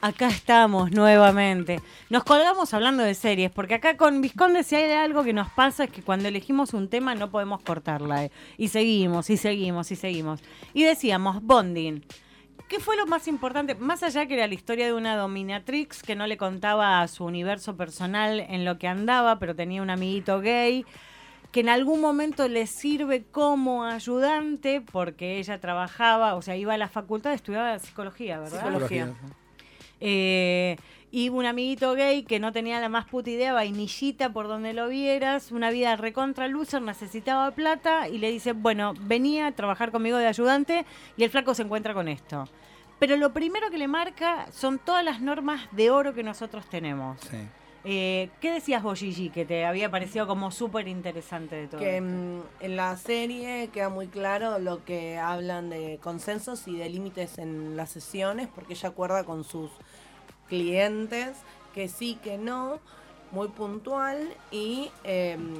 [0.00, 1.80] Acá, est- acá estamos nuevamente.
[2.10, 5.84] Nos colgamos hablando de series, porque acá con Visconde si hay algo que nos pasa
[5.84, 8.24] es que cuando elegimos un tema no podemos cortarla.
[8.24, 8.30] eh.
[8.56, 10.40] Y seguimos, y seguimos, y seguimos.
[10.74, 12.04] Y decíamos, Bonding.
[12.68, 13.74] ¿Qué fue lo más importante?
[13.76, 17.24] Más allá que era la historia de una dominatrix que no le contaba a su
[17.24, 20.84] universo personal en lo que andaba, pero tenía un amiguito gay
[21.50, 26.78] que en algún momento le sirve como ayudante porque ella trabajaba, o sea, iba a
[26.78, 28.60] la facultad, estudiaba psicología, ¿verdad?
[28.66, 29.14] Psicología.
[30.00, 30.76] Eh,
[31.10, 34.88] y un amiguito gay que no tenía la más puta idea, vainillita por donde lo
[34.88, 40.18] vieras, una vida recontra loser, necesitaba plata y le dice, bueno, venía a trabajar conmigo
[40.18, 40.84] de ayudante
[41.16, 42.44] y el flaco se encuentra con esto.
[42.98, 47.18] Pero lo primero que le marca son todas las normas de oro que nosotros tenemos.
[47.22, 47.38] Sí.
[47.84, 51.80] Eh, ¿Qué decías vos, Gigi, que te había parecido como súper interesante de todo?
[51.80, 52.06] Que esto?
[52.06, 57.38] mm, en la serie queda muy claro lo que hablan de consensos y de límites
[57.38, 59.70] en las sesiones, porque ella acuerda con sus
[60.48, 61.36] clientes
[61.74, 62.80] que sí, que no,
[63.30, 65.54] muy puntual y em,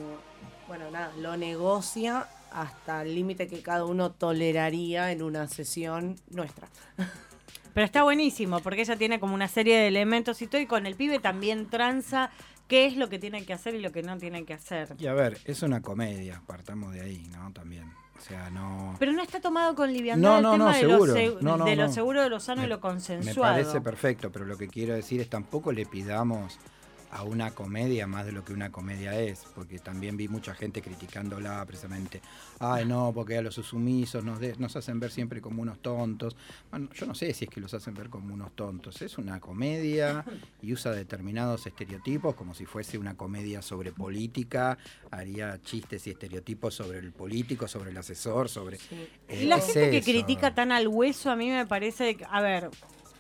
[0.67, 6.69] bueno, nada, lo negocia hasta el límite que cada uno toleraría en una sesión nuestra.
[7.75, 10.87] Pero está buenísimo, porque ella tiene como una serie de elementos y todo, y con
[10.87, 12.31] el pibe también tranza
[12.67, 14.95] qué es lo que tiene que hacer y lo que no tiene que hacer.
[14.99, 17.53] Y a ver, es una comedia, partamos de ahí, ¿no?
[17.53, 17.93] También.
[18.19, 18.97] O sea, no.
[18.99, 21.15] Pero no está tomado con liviandad No, el tema no, de, seguro.
[21.15, 23.55] lo, No, no, de lo seguro, de lo sano y Me- lo Me consensuado.
[23.55, 26.59] parece perfecto, pero lo que quiero decir es tampoco le pidamos
[27.11, 30.83] a una comedia más de lo que una comedia es, porque también vi mucha gente
[30.83, 32.21] criticándola precisamente.
[32.59, 36.37] Ay, no, porque a los sumisos nos, de- nos hacen ver siempre como unos tontos.
[36.71, 39.01] Bueno, yo no sé si es que los hacen ver como unos tontos.
[39.03, 40.25] Es una comedia
[40.61, 44.77] y usa determinados estereotipos como si fuese una comedia sobre política.
[45.11, 48.79] Haría chistes y estereotipos sobre el político, sobre el asesor, sobre...
[49.29, 52.71] Y la gente que es critica tan al hueso, a mí me parece, a ver,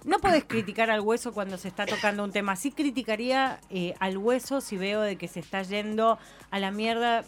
[0.04, 2.56] no podés criticar al hueso cuando se está tocando un tema.
[2.56, 6.18] Sí criticaría eh, al hueso si veo de que se está yendo
[6.50, 7.24] a la mierda.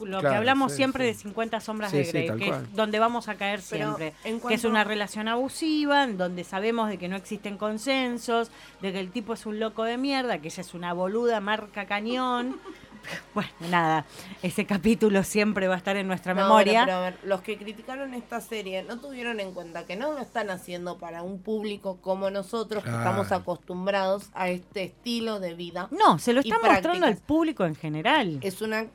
[0.00, 1.08] Lo que hablamos sí, siempre sí.
[1.12, 2.62] de 50 sombras Sí, de Grey, que cual.
[2.64, 4.14] es donde vamos a caer Pero, siempre.
[4.24, 8.92] en Que es una relación abusiva, en donde sabemos de que no existen consensos, de
[8.92, 12.58] que el tipo es un loco de mierda, que ella es una boluda marca cañón.
[13.34, 14.04] Bueno, nada,
[14.42, 16.84] ese capítulo siempre va a estar en nuestra No, memoria.
[16.84, 20.12] bueno, pero a ver, los que criticaron esta serie no tuvieron en cuenta que no
[20.12, 25.54] lo están haciendo para un público como nosotros, que estamos acostumbrados a este estilo de
[25.54, 25.88] vida.
[25.90, 28.38] No, se lo están mostrando al público en general.
[28.42, 28.86] Es una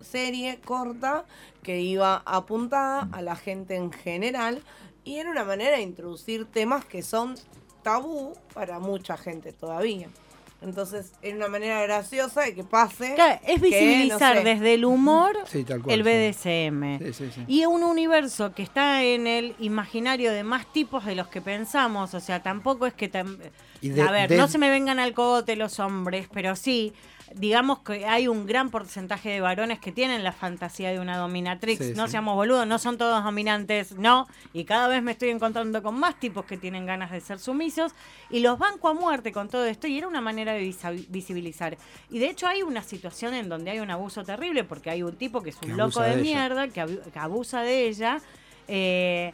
[0.00, 1.24] serie corta
[1.62, 4.62] que iba apuntada a la gente en general
[5.04, 7.36] y era una manera de introducir temas que son
[7.82, 10.08] tabú para mucha gente todavía.
[10.62, 13.14] Entonces, era una manera graciosa de que pase.
[13.16, 16.02] Claro, es que, visibilizar no sé, desde el humor Sí, tal cual, el.
[16.02, 16.98] BDSM.
[16.98, 17.44] Sí, sí, sí.
[17.46, 22.14] Y un universo que está en el imaginario de más tipos de los que pensamos,
[22.14, 23.12] o sea, tampoco es que...
[23.12, 23.38] tam-
[23.82, 26.94] Y de- a ver, de- no se me vengan al cogote los hombres, pero sí,
[27.34, 31.84] digamos que hay un gran porcentaje de varones que tienen la fantasía de una dominatrix.
[31.84, 32.12] Sí, no sí.
[32.12, 34.26] seamos boludos, no son todos dominantes, no.
[34.52, 37.92] Y cada vez me estoy encontrando con más tipos que tienen ganas de ser sumisos
[38.30, 40.74] y los banco a muerte con todo esto y era una manera de
[41.08, 41.76] visibilizar.
[42.10, 45.16] Y de hecho hay una situación en donde hay un abuso terrible porque hay un
[45.16, 46.80] tipo que es un Que loco de, mierda, que
[47.18, 48.20] abusa de ella.
[48.68, 49.32] eh,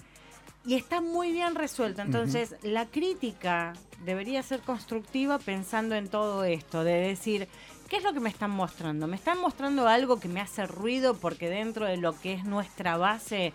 [0.66, 2.02] y está muy bien resuelto.
[2.02, 3.72] Entonces, la crítica
[4.04, 7.48] debería ser constructiva pensando en todo esto, de decir,
[7.90, 9.06] ¿qué es lo que me están mostrando?
[9.06, 12.96] ¿Me están mostrando algo que me hace ruido porque dentro de lo que es nuestra
[12.96, 13.52] base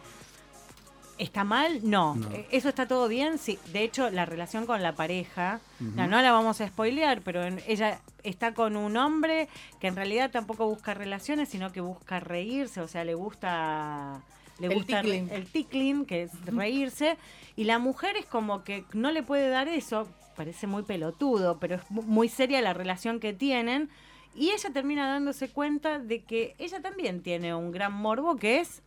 [1.18, 1.80] está mal?
[1.84, 2.16] No.
[2.16, 2.30] No.
[2.32, 3.38] Eh, ¿Eso está todo bien?
[3.38, 3.58] Sí.
[3.72, 7.62] De hecho, la relación con la pareja, no, no la vamos a spoilear, pero en-
[7.68, 9.48] ella está con un hombre
[9.80, 14.22] que en realidad tampoco busca relaciones, sino que busca reírse, o sea, le gusta...
[14.60, 15.30] Le El gusta tickling.
[15.32, 17.18] el tickling, que es reírse,
[17.58, 21.76] y la mujer es como que no le puede dar eso, parece muy pelotudo, pero
[21.76, 23.90] es mu- muy seria la relación que tienen,
[24.36, 28.82] y ella termina dándose cuenta de que ella también tiene un gran morbo que es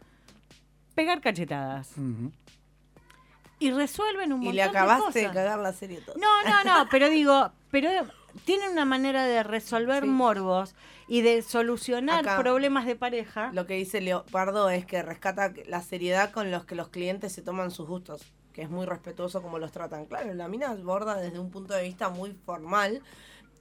[0.95, 1.93] pegar cachetadas.
[3.61, 5.37] Y resuelven un Y montón le de acabaste de, cosas.
[5.37, 6.17] cagar la serie toda.
[6.19, 7.91] No, no, no, pero digo, pero
[8.45, 10.09] tienen una manera de resolver Sí.
[10.09, 10.75] morbos
[11.09, 12.39] y de solucionar Acá.
[12.39, 13.51] problemas de pareja.
[13.53, 17.43] Lo que dice Leopardo es que rescata la seriedad con los que los clientes se
[17.43, 20.07] toman sus gustos, que es muy respetuoso como los tratan.
[20.07, 23.03] Claro, la mina aborda desde un punto de vista muy formal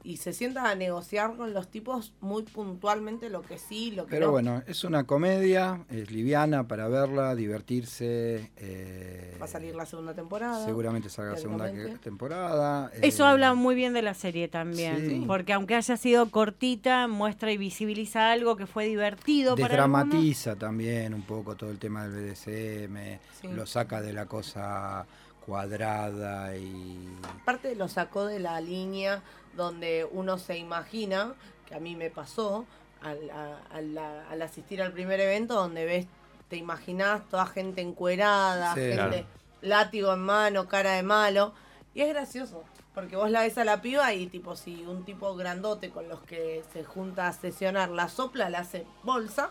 [0.04, 4.12] y se sienta a negociar con los tipos muy puntualmente lo que sí, lo que
[4.12, 4.32] Pero no.
[4.32, 8.52] bueno, es una comedia, es liviana para verla, divertirse.
[8.58, 10.64] eh, Va a salir la segunda temporada.
[10.66, 12.92] Seguramente salga la segunda temporada.
[13.02, 15.24] Eso eh, habla muy bien de la serie también, Sí.
[15.28, 19.68] porque aunque haya sido cortita, muestra y visibiliza algo que fue divertido para.
[19.68, 23.48] Desdramatiza también un poco todo el tema del BDSM, Sí.
[23.50, 25.06] lo saca de la cosa
[25.46, 27.08] cuadrada y...
[27.42, 29.22] Aparte lo sacó de la línea
[29.58, 31.34] donde uno se imagina,
[31.66, 32.66] que a mí me pasó
[33.02, 33.30] al,
[33.72, 36.08] al- al asistir al primer evento, donde ves,
[36.48, 38.80] te imaginás toda gente encuerada, Sí.
[38.82, 39.26] gente Claro.
[39.62, 41.54] látigo en mano, cara de malo,
[41.94, 42.64] y es gracioso.
[42.94, 46.22] Porque vos la ves a la piba y tipo si un tipo grandote con los
[46.22, 49.50] que se junta a sesionar la sopla, la hace bolsa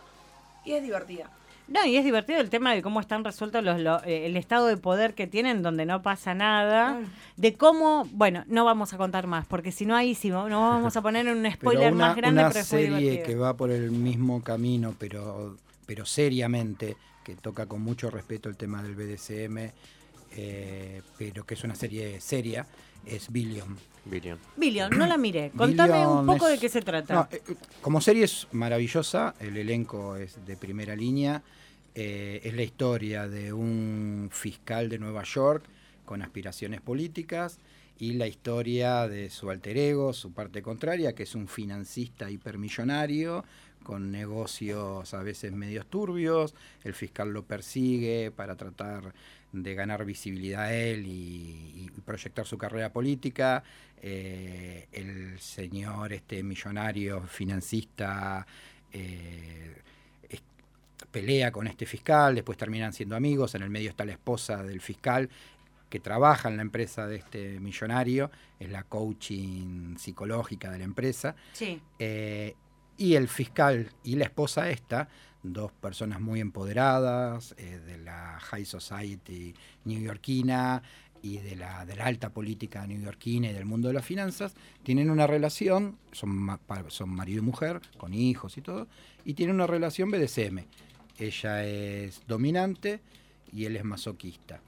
[0.64, 1.30] y es divertida.
[1.68, 4.66] No, y es divertido el tema de cómo están resueltos los, lo- eh, el estado
[4.66, 7.00] de poder que tienen donde no pasa nada,
[7.36, 10.96] de cómo, bueno, no vamos a contar más, porque si no ahí sí no vamos
[10.96, 13.56] a poner un spoiler pero una, más grande, una pero es muy serie que va
[13.56, 18.94] por el mismo camino, pero, pero seriamente, que toca con mucho respeto el tema del
[18.94, 19.72] BDSM,
[20.36, 22.66] eh, pero que es una serie seria,
[23.04, 23.76] es Billion.
[24.08, 24.38] Billion.
[24.56, 25.50] Billion, no la miré.
[25.56, 27.14] Contame un poco es- de qué se trata.
[27.14, 27.42] No, eh,
[27.80, 31.42] como serie es maravillosa, el elenco es de primera línea,
[31.94, 35.64] eh, es la historia de un fiscal de Nueva York
[36.04, 37.58] con aspiraciones políticas
[37.98, 43.44] y la historia de su alter ego, su parte contraria, que es un financista hipermillonario
[43.82, 49.14] con negocios a veces medios turbios, el fiscal lo persigue para tratar
[49.62, 53.62] de ganar visibilidad a él y, y proyectar su carrera política.
[54.02, 58.46] Eh, el señor este millonario financista
[58.92, 59.74] eh,
[60.28, 60.42] es-
[61.10, 64.80] pelea con este fiscal, después terminan siendo amigos, en el medio está la esposa del
[64.80, 65.28] fiscal
[65.88, 71.36] que trabaja en la empresa de este millonario, es la coaching psicológica de la empresa.
[71.52, 71.80] Sí.
[71.98, 72.54] Eh,
[72.98, 75.08] y el fiscal y la esposa esta,
[75.42, 79.54] dos personas muy empoderadas eh, de la high society
[79.84, 80.82] neoyorquina
[81.22, 85.26] y de la, de alta política neoyorquina y del mundo de las finanzas, tienen una
[85.26, 88.86] relación, son, son marido y mujer, con hijos y todo,
[89.24, 90.64] y tienen una relación BDSM.
[91.18, 93.00] Ella es dominante
[93.52, 94.60] y él es masoquista.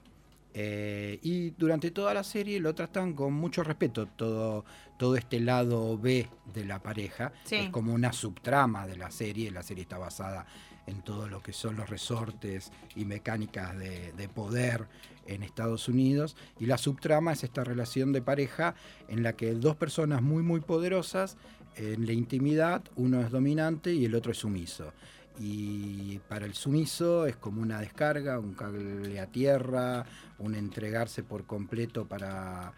[0.61, 4.65] Eh, y durante toda la serie lo tratan con mucho respeto, todo,
[4.97, 7.31] todo este lado B de la pareja.
[7.45, 7.55] Sí.
[7.55, 9.51] Es como una subtrama de la serie.
[9.51, 10.45] La serie está basada
[10.85, 14.87] en todo lo que son los resortes y mecánicas de, de poder
[15.27, 16.35] en Estados Unidos.
[16.59, 18.75] Y la subtrama es esta relación de pareja
[19.07, 21.37] en la que dos personas muy, muy poderosas,
[21.77, 24.91] en la intimidad, uno es dominante y el otro es sumiso.
[25.39, 30.05] Y para el sumiso es como una descarga, un cable a tierra,
[30.37, 32.73] un entregarse por completo para,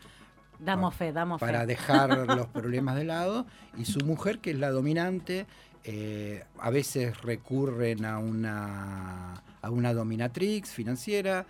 [0.59, 1.65] Damos fe, damos para fe.
[1.65, 3.47] dejar los problemas de lado.
[3.77, 5.47] Y su mujer, que es la dominante,
[5.83, 11.47] eh, a veces recurren a una, a una dominatrix financiera,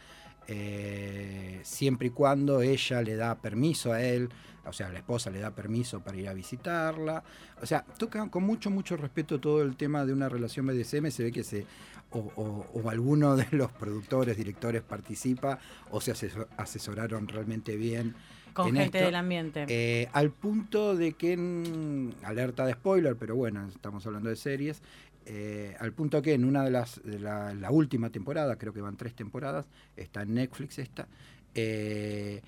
[0.47, 4.29] eh, siempre y cuando ella le da permiso a él,
[4.65, 7.23] o sea, la esposa le da permiso para ir a visitarla.
[7.61, 11.09] O sea, toca con mucho, mucho respeto todo el tema de una relación BDSM.
[11.11, 11.65] Se ve que se,
[12.11, 18.15] o, o- o alguno de los productores, directores participa, o se asesor- asesoraron realmente bien.
[18.53, 19.05] Con en gente esto.
[19.05, 19.65] del ambiente.
[19.69, 24.81] Eh, al punto de que, en- alerta de spoiler, pero bueno, estamos hablando de series,
[25.25, 28.81] eh, al punto que en una de las, de la, la última temporada, creo que
[28.81, 31.07] van tres temporadas, está en Netflix esta,
[31.55, 32.41] eh,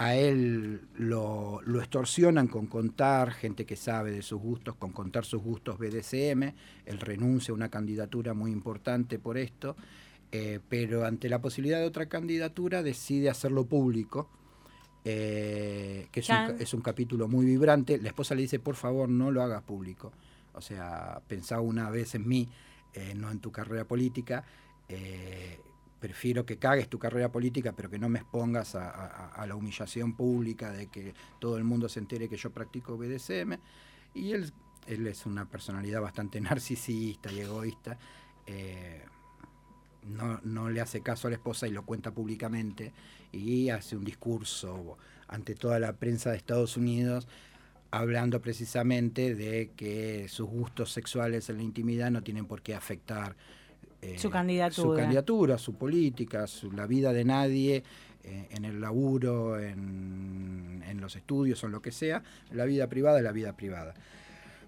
[0.00, 5.26] a él lo, lo extorsionan con contar, gente que sabe de sus gustos, con contar
[5.26, 6.54] sus gustos BDSM,
[6.86, 9.76] él renuncia a una candidatura muy importante por esto,
[10.32, 14.30] eh, pero ante la posibilidad de otra candidatura decide hacerlo público,
[15.04, 17.98] eh, que es un, es capítulo muy vibrante.
[17.98, 20.12] La esposa le dice, por favor, no lo hagas público.
[20.54, 22.48] O sea, pensá una vez en mí,
[22.94, 24.44] eh, no en tu carrera política.
[24.88, 25.60] Eh,
[26.00, 29.54] prefiero que cagues tu carrera política, pero que no me expongas a, a- a la
[29.54, 33.54] humillación pública de que todo el mundo se entere que yo practico BDSM.
[34.14, 34.52] Y él,
[34.86, 37.98] él es una personalidad bastante narcisista y egoísta.
[38.46, 39.04] Eh,
[40.02, 42.92] no, no le hace caso a la esposa y lo cuenta públicamente
[43.32, 44.96] y hace un discurso
[45.28, 47.28] ante toda la prensa de Estados Unidos
[47.90, 53.36] hablando precisamente de que sus gustos sexuales en la intimidad no tienen por qué afectar
[54.02, 54.90] eh, Su candidatura.
[54.90, 57.82] su candidatura, su política, su- la vida de nadie
[58.24, 62.22] eh, en el laburo, en, en los estudios o en lo que sea.
[62.52, 63.94] La vida privada es la vida privada.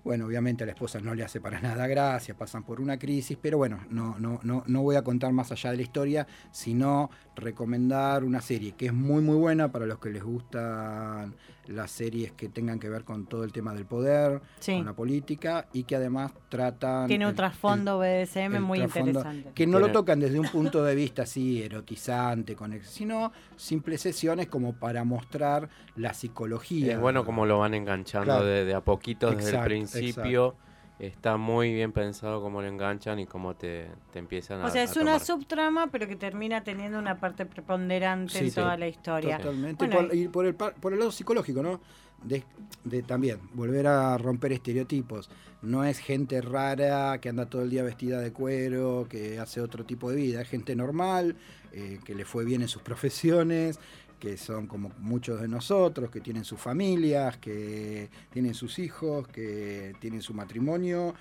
[0.04, 3.38] Bueno, obviamente a la esposa no le hace para nada gracia, pasan por una crisis,
[3.40, 7.08] pero bueno, no, no, no, no voy a contar más allá de la historia, sino
[7.36, 11.34] recomendar una serie que es muy muy buena para los que les gustan
[11.66, 14.76] las series que tengan que ver con todo el tema del poder, Sí.
[14.76, 17.06] con la política y que además tratan...
[17.08, 19.50] Tiene un trasfondo BDSM muy trasfondo, interesante.
[19.54, 24.48] Que no lo tocan desde un punto de vista así erotizante, con sino simples sesiones
[24.48, 26.94] como para mostrar la psicología.
[26.94, 28.44] Es bueno como lo van enganchando Claro.
[28.44, 30.56] de, de a poquito desde Exacto, el principio.
[31.02, 34.82] Está muy bien pensado cómo lo enganchan y cómo te, te empiezan a O sea,
[34.82, 35.20] a es una tomar.
[35.20, 38.54] subtrama, pero que termina teniendo una parte preponderante Sí, en sí.
[38.54, 39.38] toda la historia.
[39.38, 39.84] Totalmente.
[39.86, 41.80] Bueno, por, y por el, par- por el lado psicológico, ¿no?
[42.22, 42.44] De,
[42.84, 45.28] de también volver a romper estereotipos.
[45.60, 49.84] No es gente rara que anda todo el día vestida de cuero, que hace otro
[49.84, 50.40] tipo de vida.
[50.40, 51.34] Es gente normal,
[51.72, 53.80] eh, que le fue bien en sus profesiones,
[54.22, 59.96] que son como muchos de nosotros, que tienen sus familias, que tienen sus hijos, que
[60.00, 61.14] tienen su matrimonio.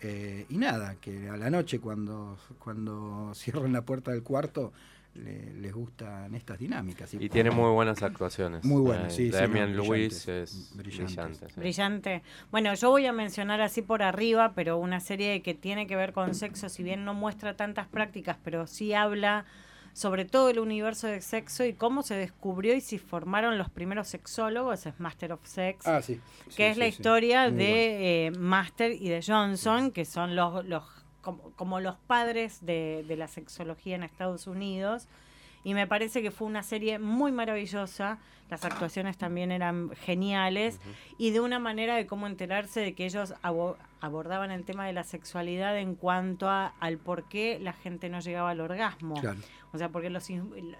[0.00, 4.72] eh, y nada, que a la noche cuando, cuando cierran la puerta del cuarto
[5.14, 7.12] le- les gustan estas dinámicas.
[7.14, 8.64] Y tiene muy buenas actuaciones.
[8.64, 11.34] Muy buenas, Eh, sí, sí, Damian no, Lewis es brillante.
[11.48, 11.60] sí.
[11.60, 12.22] Brillante.
[12.52, 16.12] Bueno, yo voy a mencionar así por arriba, pero una serie que tiene que ver
[16.12, 19.44] con sexo, si bien no muestra tantas prácticas, pero sí habla
[19.98, 24.06] sobre todo el universo del sexo y cómo se descubrió y se formaron los primeros
[24.06, 26.20] sexólogos, es Master of Sex, Ah, sí.
[26.56, 27.64] que es la historia Muy bueno.
[27.64, 30.84] de eh, Master y de Johnson, que son los, los
[31.20, 35.08] como, como los padres de, de la sexología en Estados Unidos.
[35.64, 38.18] Y me parece que fue una serie muy maravillosa.
[38.48, 40.78] Las actuaciones también eran geniales.
[41.18, 43.34] Y de una manera de cómo enterarse de que ellos
[44.00, 48.20] abordaban el tema de la sexualidad en cuanto a, al por qué la gente no
[48.20, 49.20] llegaba al orgasmo.
[49.20, 49.40] Claro.
[49.72, 50.28] O sea, porque los,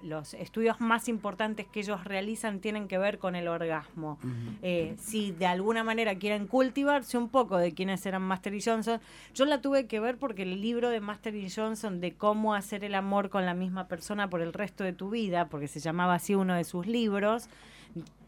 [0.02, 4.18] los estudios más importantes que ellos realizan tienen que ver con el orgasmo.
[4.62, 9.00] Eh, si de alguna manera quieren cultivarse un poco de quiénes eran Master y Johnson,
[9.34, 12.82] yo la tuve que ver porque el libro de Master y Johnson de cómo hacer
[12.82, 16.14] el amor con la misma persona por el resto de tu vida, porque se llamaba
[16.14, 17.48] así uno de sus libros,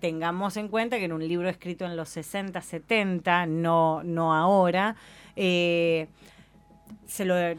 [0.01, 4.97] tengamos en cuenta que era un libro escrito en los 60, 70, no, no ahora.
[5.37, 6.09] eh,
[7.07, 7.57] se lo, eh,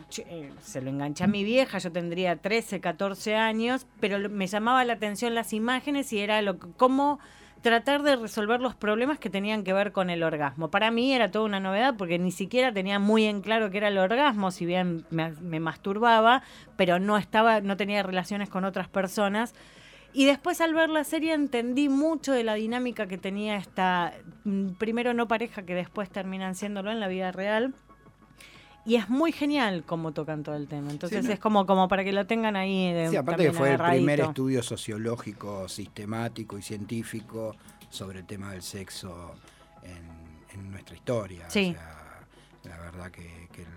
[0.61, 4.93] se lo enganché a mi vieja, yo tendría 13, 14 años, pero me llamaba la
[4.93, 7.19] atención las imágenes y era lo, cómo
[7.61, 10.71] tratar de resolver los problemas que tenían que ver con el orgasmo.
[10.71, 13.89] Para mí era toda una novedad porque ni siquiera tenía muy en claro qué era
[13.89, 16.43] el orgasmo, si bien me, me masturbaba,
[16.75, 19.53] pero no estaba, no tenía relaciones con otras personas.
[20.13, 24.71] Y después al ver la serie entendí mucho de la dinámica que tenía esta, mm,
[24.71, 27.73] primero no pareja, que después terminan siéndolo en la vida real.
[28.83, 30.89] Y es muy genial cómo tocan todo el tema.
[30.91, 31.33] Entonces Sí, ¿no?
[31.33, 32.87] es como, como para que lo tengan ahí.
[32.87, 37.55] eh, Sí, aparte que fue el primer estudio sociológico, sistemático y científico
[37.89, 39.35] sobre el tema del sexo
[39.83, 41.47] en, en nuestra historia.
[41.49, 41.69] Sí.
[41.69, 42.25] O sea,
[42.63, 43.67] la verdad que, que el-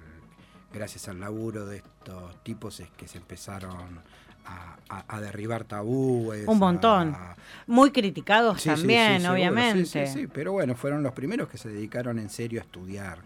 [0.73, 4.01] gracias al laburo de estos tipos es que se empezaron
[4.45, 6.47] a, a- a derribar tabúes.
[6.47, 7.15] Un montón.
[7.15, 7.37] a-
[7.67, 9.87] Muy criticados Sí, sí, sí, también, seguro, obviamente.
[9.87, 13.19] Sí, sí, sí, pero bueno, fueron los primeros que se dedicaron en serio a estudiar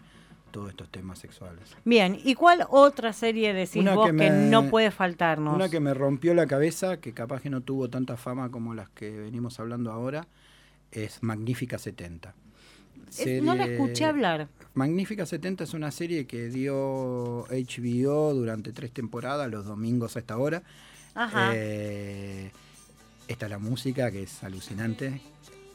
[0.51, 1.75] todos estos temas sexuales.
[1.85, 5.53] Bien, ¿y cuál otra serie decís Una vos que que, me- no puede faltarnos?
[5.55, 8.89] Una que me rompió la cabeza, que capaz que no tuvo tanta fama como las
[8.89, 10.27] que venimos hablando ahora,
[10.91, 12.33] es Magnífica 70.
[13.15, 14.47] Es- no la Serie- escuché hablar.
[14.73, 20.37] Magnífica 70 es una serie que dio HBO durante tres temporadas, los domingos a esta
[20.37, 20.63] hora.
[21.15, 21.51] Ajá.
[21.53, 22.51] Eh,
[23.27, 25.21] esta es la música, que es alucinante.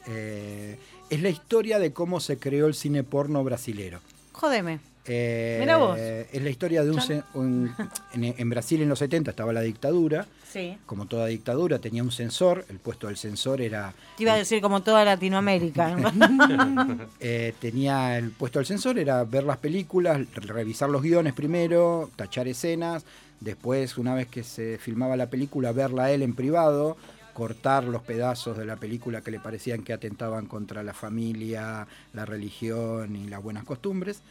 [0.07, 0.77] Eh,
[1.09, 3.99] es la historia de cómo se creó el cine porno brasilero.
[4.33, 4.79] Jódeme.
[5.07, 5.97] Eh, Mirá vos.
[5.99, 6.99] Es la historia de un...
[7.35, 7.75] Un-
[8.13, 10.25] en, en Brasil en los 70 estaba la dictadura.
[10.51, 10.77] Sí.
[10.85, 12.65] Como toda dictadura tenía un censor.
[12.69, 13.93] El puesto del censor era...
[14.17, 15.95] Te iba a decir como toda Latinoamérica.
[17.19, 22.47] eh, tenía el puesto del censor, era ver las películas, revisar los guiones primero, tachar
[22.47, 23.05] escenas.
[23.39, 26.97] Después, una vez que se filmaba la película, verla él en privado,
[27.33, 32.25] cortar los pedazos de la película que le parecían que atentaban contra la familia, la
[32.25, 34.21] religión y las buenas costumbres.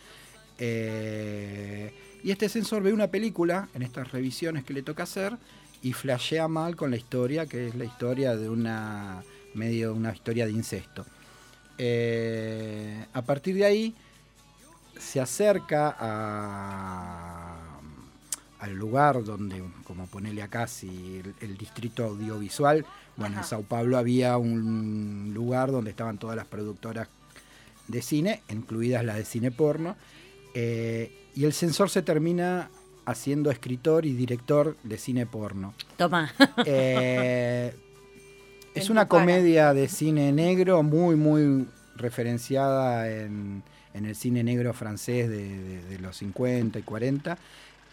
[0.58, 1.92] Eh,
[2.22, 5.36] y este censor ve una película en estas revisiones que le toca hacer
[5.82, 10.46] y flashea mal con la historia, que es la historia de una medio una historia
[10.46, 11.04] de incesto.
[11.78, 13.94] Eh, a partir de ahí
[14.98, 17.53] se acerca a,
[18.64, 22.84] al lugar donde, como ponele acá, si el, el distrito audiovisual,
[23.16, 23.44] bueno, en.
[23.44, 27.08] Sao Paulo había un lugar donde estaban todas las productoras
[27.88, 29.96] de cine, incluidas las de cine porno,
[30.54, 32.70] eh, y el censor se termina
[33.06, 35.74] haciendo escritor y director de cine porno.
[35.98, 36.32] Toma.
[36.64, 37.74] Eh,
[38.74, 43.62] es una comedia de cine negro muy, muy referenciada en,
[43.92, 47.36] en el cine negro francés de, de- de los 50 y 40,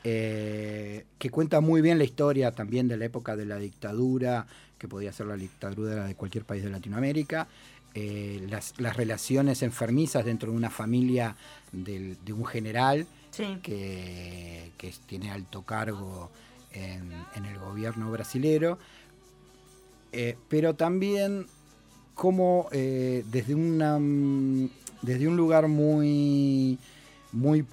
[0.03, 4.47] eh, que cuenta muy bien la historia también de la época de la dictadura,
[4.77, 7.47] que podía ser la dictadura de cualquier país de Latinoamérica,
[7.93, 11.35] eh, las, las relaciones enfermizas dentro de una familia
[11.71, 13.59] del- de un general Sí.
[13.61, 16.29] que, que tiene alto cargo
[16.73, 18.77] en, en el gobierno brasilero,
[20.11, 21.45] eh, pero también
[22.15, 24.69] como desde, una, mm,
[25.01, 26.77] desde un lugar muy,
[27.31, 27.65] muy,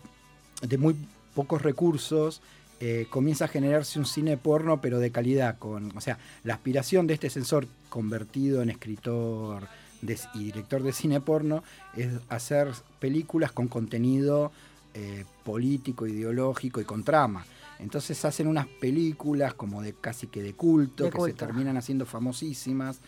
[0.62, 0.94] de muy
[1.38, 2.42] pocos recursos,
[2.80, 5.56] eh, comienza a generarse un cine porno, pero de calidad.
[5.56, 9.68] Con, o sea, la aspiración de este censor convertido en escritor
[10.02, 11.62] de- y director de cine porno
[11.96, 14.50] es hacer películas con contenido
[14.94, 17.44] eh, político, ideológico y con trama.
[17.78, 21.36] Entonces hacen unas películas como de casi que de culto, De que culto.
[21.38, 22.98] se terminan haciendo famosísimas.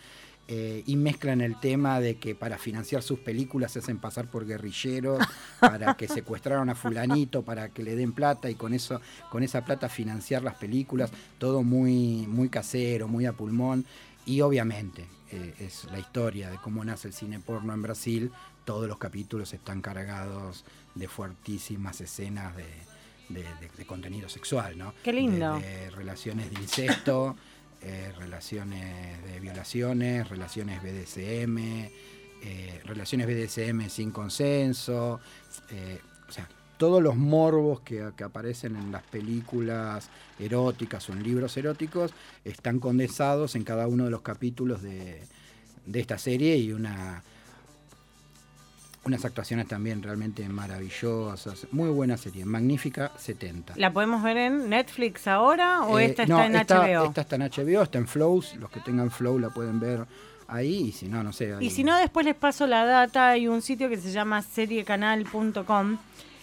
[0.49, 4.47] Eh, y mezclan el tema de que para financiar sus películas se hacen pasar por
[4.47, 5.19] guerrilleros,
[5.61, 9.65] para que secuestraron a fulanito, para que le den plata y con eso, con esa
[9.65, 13.85] plata financiar las películas, todo muy, muy casero, muy a pulmón.
[14.27, 18.31] Y obviamente eh, es la historia de cómo nace el cine porno en Brasil.
[18.65, 20.65] Todos los capítulos están cargados
[20.95, 22.65] de fuertísimas escenas de,
[23.29, 24.93] de- de- de contenido sexual, ¿no?
[25.03, 25.61] Qué lindo.
[25.95, 27.37] Relaciones de incesto,
[27.83, 31.59] eh, relaciones de violaciones, relaciones BDSM,
[32.43, 35.21] eh, relaciones BDSM sin consenso,
[35.71, 41.23] eh, o sea, todos los morbos que, que aparecen en las películas eróticas o en
[41.23, 42.13] libros eróticos
[42.45, 45.23] están condensados en cada uno de los capítulos de,
[45.87, 47.23] de esta serie y una
[49.05, 51.67] unas actuaciones también realmente maravillosas.
[51.73, 53.75] Muy buena serie, Magnífica 70.
[53.77, 57.05] ¿La podemos ver en Netflix ahora o Eh, esta no, está en esta, HBO?
[57.07, 58.57] Esta está en HBO, está en Flows.
[58.57, 60.05] Los que tengan Flow la pueden ver
[60.49, 60.89] ahí.
[60.89, 61.55] Y si no, no sé.
[61.55, 63.31] ahí- Y si no, después les paso la data.
[63.31, 65.97] Hay un sitio que se llama seriecanal.com.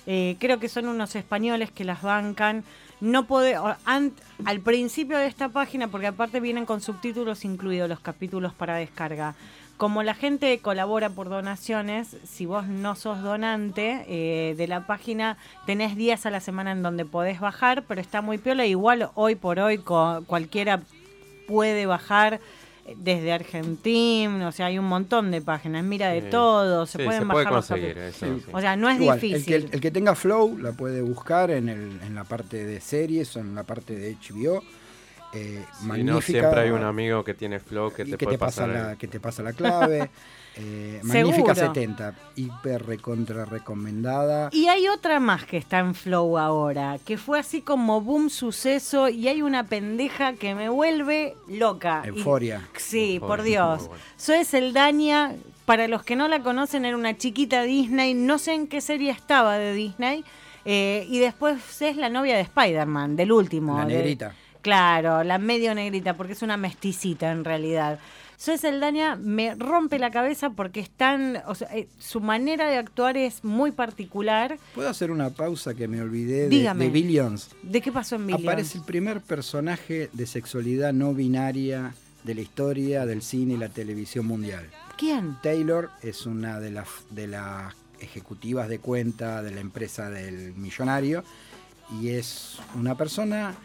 [0.10, 2.64] Eh, creo que son unos españoles que las bancan.
[3.00, 8.54] No puede, al principio de esta página, porque aparte vienen con subtítulos incluidos los capítulos
[8.54, 9.36] para descarga.
[9.78, 15.38] Como la gente colabora por donaciones, si vos no sos donante eh, de la página,
[15.68, 18.66] tenés días a la semana en donde podés bajar, pero está muy piola.
[18.66, 20.82] Igual hoy por hoy co- cualquiera
[21.48, 22.40] puede bajar
[22.88, 26.28] eh, desde Argentina, o sea, hay un montón de páginas, mira de Sí.
[26.32, 28.16] todo, se Sí, pueden se puede bajar los conseguir capítulos.
[28.24, 28.46] eso.
[28.48, 28.52] Sí.
[28.54, 29.46] O sea, no es Igual, el difícil.
[29.70, 33.36] que, el que tenga Flow la puede buscar en, el, en la parte de series
[33.36, 34.64] o en la parte de HBO.
[35.38, 36.22] Eh, Si no, magnífica.
[36.40, 38.70] siempre hay un amigo que tiene flow que y te que puede te pasa pasar.
[38.84, 40.10] la, el- que te pasa la clave.
[40.60, 41.76] Eh, magnífica Seguro.
[41.76, 44.50] 70, hiper recontra recomendada.
[44.52, 49.08] Y hay otra más que está en Flow ahora, que fue así como boom suceso
[49.08, 52.02] y hay una pendeja que me vuelve loca.
[52.06, 52.68] Y- Euforia.
[52.76, 53.88] sí, Euforia, por Dios.
[53.88, 54.04] buena.
[54.20, 55.34] Zoe Seldaña,
[55.66, 59.12] para los que no la conocen, era una chiquita Disney, no sé en qué serie
[59.12, 60.24] estaba de Disney,
[60.66, 63.78] eh, y después es la novia de Spider-Man, del último.
[63.78, 64.34] La de- negrita.
[64.68, 68.00] Claro, la medio negrita, porque es una mesticita en realidad.
[68.38, 72.76] Zoe Seldaña me rompe la cabeza porque es tan, o sea, eh, su manera de
[72.76, 74.60] actuar es muy particular.
[74.76, 77.56] ¿Puedo hacer una pausa que me olvidé de, de Billions?
[77.64, 78.46] ¿De qué pasó en Billions?
[78.46, 81.94] Aparece el primer personaje de sexualidad no binaria
[82.26, 84.70] de la historia del cine y la televisión mundial.
[84.98, 85.38] ¿Quién?
[85.42, 91.24] Taylor es una de las, de las ejecutivas de cuenta de la empresa del millonario
[92.02, 93.56] y es una persona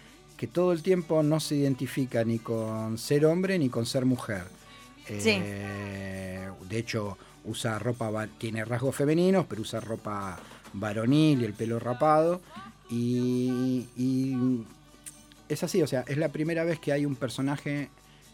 [0.43, 4.43] que todo el tiempo no se identifica ni con ser hombre ni con ser mujer.
[5.07, 5.39] Sí.
[5.41, 10.37] Eh, de hecho, usa ropa, tiene rasgos femeninos, pero usa ropa
[10.73, 12.41] varonil y el pelo rapado.
[12.91, 14.67] Y, y
[15.49, 17.91] es así, o sea, es la primera vez que hay un personaje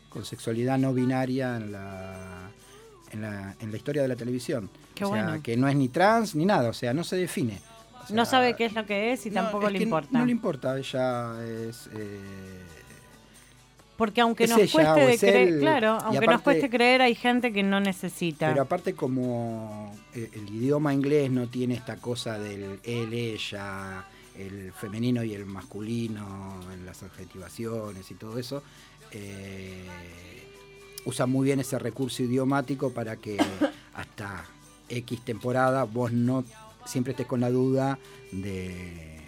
[0.08, 2.50] con sexualidad no binaria en la,
[3.10, 4.70] en la, en la historia de la televisión.
[4.94, 5.42] Qué o sea, bueno.
[5.42, 7.60] que no es ni trans ni nada, o sea, no se define.
[8.08, 10.18] Sea, no sabe qué es lo que es y no, tampoco es le importa.
[10.18, 11.88] No le importa, ella es...
[11.94, 12.18] eh,
[13.96, 17.52] Porque aunque nos ella cueste de creer, él, claro, aunque nos cueste creer, hay gente
[17.52, 18.48] que no necesita.
[18.48, 24.04] Pero aparte como eh, el idioma inglés no tiene esta cosa del él, ella,
[24.36, 28.62] el femenino y el masculino en las adjetivaciones y todo eso,
[29.10, 29.84] eh,
[31.04, 33.36] usa muy bien ese recurso idiomático para que
[33.94, 34.44] hasta
[34.88, 36.44] X temporada vos no
[36.88, 37.98] siempre estés con la duda
[38.32, 39.20] de,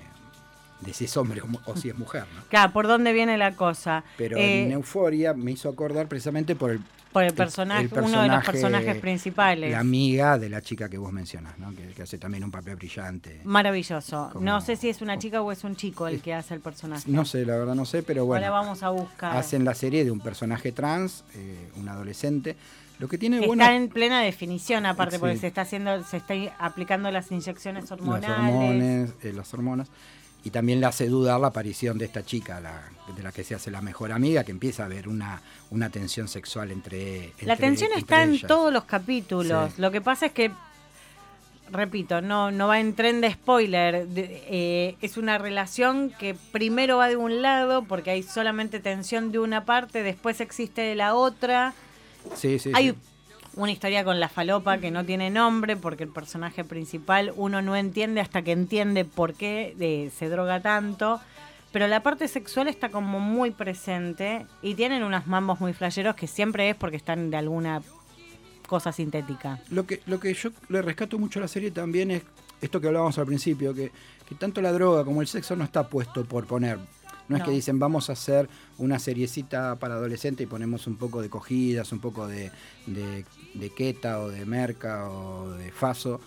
[0.81, 2.25] de si es hombre o, si es mujer.
[2.35, 2.43] ¿no?
[2.49, 4.03] Claro, ¿por dónde viene la cosa?
[4.17, 6.81] Pero Eh, en Euforia me hizo acordar precisamente por el
[7.13, 9.73] por el personaje, el uno de los personaje, personajes principales.
[9.73, 11.75] La amiga de la chica que vos mencionas, ¿no?
[11.75, 13.41] que, que hace también un papel brillante.
[13.43, 14.31] Maravilloso.
[14.33, 16.61] Como- No sé si es una chica o es un chico el que hace el
[16.61, 17.11] personaje.
[17.11, 18.47] No sé, la verdad no sé, pero bueno.
[18.47, 19.37] Ahora vamos a buscar.
[19.37, 22.55] Hacen la serie de un personaje trans, eh, un adolescente.
[23.01, 26.35] Lo que tiene bueno Está en plena definición, aparte, porque se está haciendo, se está
[26.59, 28.31] aplicando las inyecciones las hormonales.
[28.39, 29.89] hormonas, eh, las hormonas.
[30.45, 32.83] Y también le hace dudar la aparición de esta chica, la,
[33.15, 36.29] de la que se hace la mejor amiga, que empieza a haber una, una tensión
[36.29, 39.73] sexual entre, La entre- tensión entre está en todos los capítulos.
[39.75, 39.83] Sí.
[39.83, 40.51] Lo que pasa es que,
[41.71, 44.07] repito, no, no va en tren de spoiler.
[44.09, 49.33] De- eh, es una relación que primero va de un lado porque hay solamente tensión
[49.33, 51.75] de una parte, después existe de la otra.
[52.35, 52.97] Sí, sí, Hay sí.
[53.57, 57.77] una historia con la falopa que no tiene nombre porque el personaje principal uno no
[57.77, 61.21] entiende hasta que entiende por qué eh, se droga tanto.
[61.73, 66.27] Pero la parte sexual está como muy presente y tienen unos mambos muy flasheros que
[66.27, 67.81] siempre es porque están de alguna
[68.67, 69.61] cosa sintética.
[69.71, 72.23] Lo que, lo que yo le rescato mucho a la serie también es
[72.61, 73.93] esto que hablábamos al principio, que,
[74.29, 76.79] que tanto la droga como el sexo no está puesto por poner.
[77.31, 81.23] No, es que dicen vamos a hacer una seriecita para adolescente y ponemos un poco
[81.23, 82.51] de cogidas, un poco de,
[82.87, 83.25] de,
[83.55, 86.21] de queta o de merca o de faso.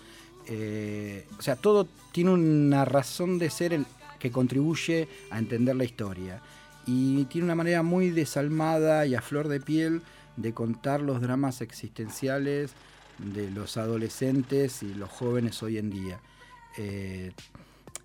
[0.46, 3.86] Eh, o sea, todo tiene una razón de ser el,
[4.18, 6.40] que contribuye a entender la historia.
[6.86, 10.00] Y tiene una manera muy desalmada y a flor de piel
[10.36, 12.72] de contar los dramas existenciales
[13.18, 16.20] de los adolescentes y los jóvenes hoy en día.
[16.78, 17.32] Eh,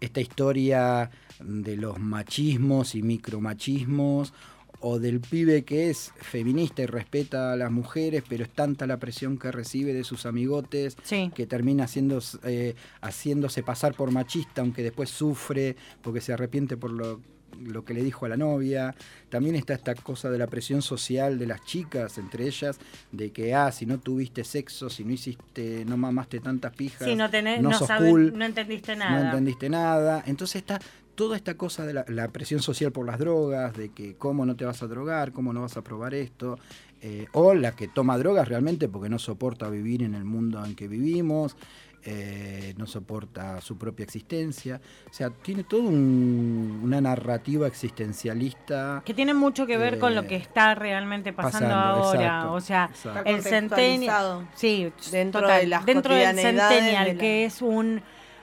[0.02, 4.34] esta historia de los machismos y micromachismos
[4.82, 8.98] o del pibe que es feminista y respeta a las mujeres, pero es tanta la
[8.98, 11.32] presión que recibe de sus amigotes Sí.
[11.36, 16.92] que termina haciendo, eh, haciéndose pasar por machista, aunque después sufre porque se arrepiente por
[16.92, 17.20] lo
[17.62, 18.96] lo que le dijo a la novia.
[19.30, 22.80] También está esta cosa de la presión social de las chicas, entre ellas,
[23.12, 27.30] de que, ah, si no tuviste sexo, si no hiciste, no mamaste tantas pijas, no,
[27.30, 29.30] tenés, no no, sos sabes- cool, no entendiste no nada.
[29.30, 30.24] entendiste nada.
[30.26, 30.80] Entonces está
[31.16, 34.56] toda esta cosa de la, la presión social por las drogas, de que cómo no
[34.56, 36.58] te vas a drogar, cómo no vas a probar esto,
[37.02, 40.76] eh, o la que toma drogas realmente porque no soporta vivir en el mundo en
[40.76, 41.56] que vivimos,
[42.04, 44.80] eh, no soporta su propia existencia.
[45.10, 49.02] O sea, tiene toda una narrativa existencialista.
[49.06, 52.22] Que tiene mucho que ver con lo Eh, que está realmente pasando, pasando, ahora.
[52.22, 53.30] exacto, o sea, exacto.
[53.30, 54.48] El centennial.
[54.56, 58.02] Sí, Dentro total, de las dentro del centennial, de la- que es un.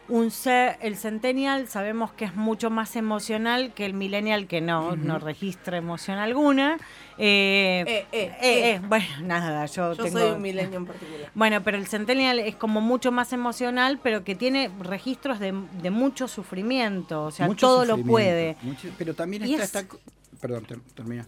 [0.08, 4.94] Un ser, el centennial sabemos que es mucho más emocional que el millennial que no,
[4.94, 6.76] no registra emoción alguna.
[7.18, 8.70] Eh, Eh, eh, eh, eh.
[8.74, 10.18] eh, bueno, nada, yo, Yo tengo...
[10.20, 11.30] soy un milenio en particular.
[11.34, 15.52] Bueno, pero el Centennial es como mucho más emocional, pero que tiene registros de,
[15.82, 17.24] de mucho sufrimiento.
[17.24, 18.56] O sea, Mucho todo lo puede.
[18.62, 19.88] mucho- pero también Y está es- esta...
[19.88, 19.98] co-
[20.40, 21.26] Perdón, ter- termina.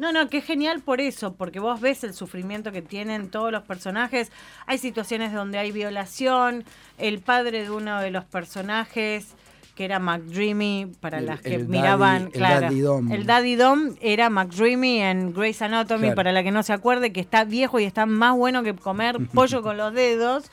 [0.00, 3.52] No, no, que es genial por eso, porque vos ves el sufrimiento que tienen todos
[3.52, 4.32] los personajes.
[4.66, 6.64] Hay situaciones donde hay violación.
[6.96, 9.34] El padre de uno de los personajes,
[9.74, 12.60] que era McDreamy, para El- las que miraban, daddy- el claro.
[12.62, 13.12] daddy dom.
[13.12, 16.16] El Daddy Dom era McDreamy en Grey's Anatomy, Claro.
[16.16, 19.16] para la que no se acuerde, que está viejo y está más bueno que comer
[19.34, 20.50] pollo con los dedos.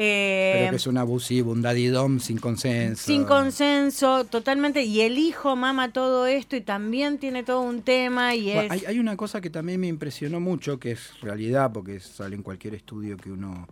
[0.00, 3.04] Eh, Pero que es un abusivo, un daddy dom sin consenso.
[3.04, 4.82] sin consenso, totalmente.
[4.84, 8.70] Y el hijo mama todo esto y también tiene todo un tema y Bueno, es...
[8.70, 12.42] hay, hay una cosa que también me impresionó mucho, que es realidad, porque sale en
[12.44, 13.66] cualquier estudio que uno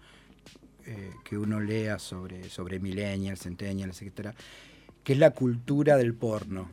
[0.88, 4.34] eh, que uno lea sobre, sobre millennials, centennials, etcétera,
[5.02, 6.68] que es la cultura del porno.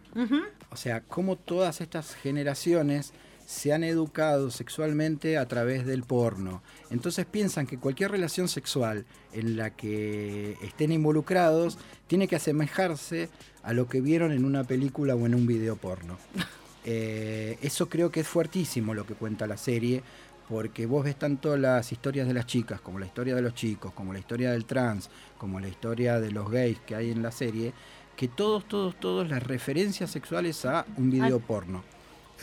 [0.70, 3.14] O sea, cómo todas estas generaciones
[3.46, 6.62] se han educado sexualmente a través del porno.
[6.90, 11.78] Entonces piensan que cualquier relación sexual en la que estén involucrados
[12.08, 13.30] tiene que asemejarse
[13.64, 16.18] a lo que vieron en una película o en un video porno.
[16.86, 20.04] Eh, eso creo que es fuertísimo lo que cuenta la serie,
[20.50, 23.94] porque vos ves tanto las historias de las chicas, como la historia de los chicos,
[23.94, 27.32] como la historia del trans, como la historia de los gays que hay en la
[27.32, 27.72] serie,
[28.18, 31.84] que todos, todos, todos las referencias sexuales a un video porno.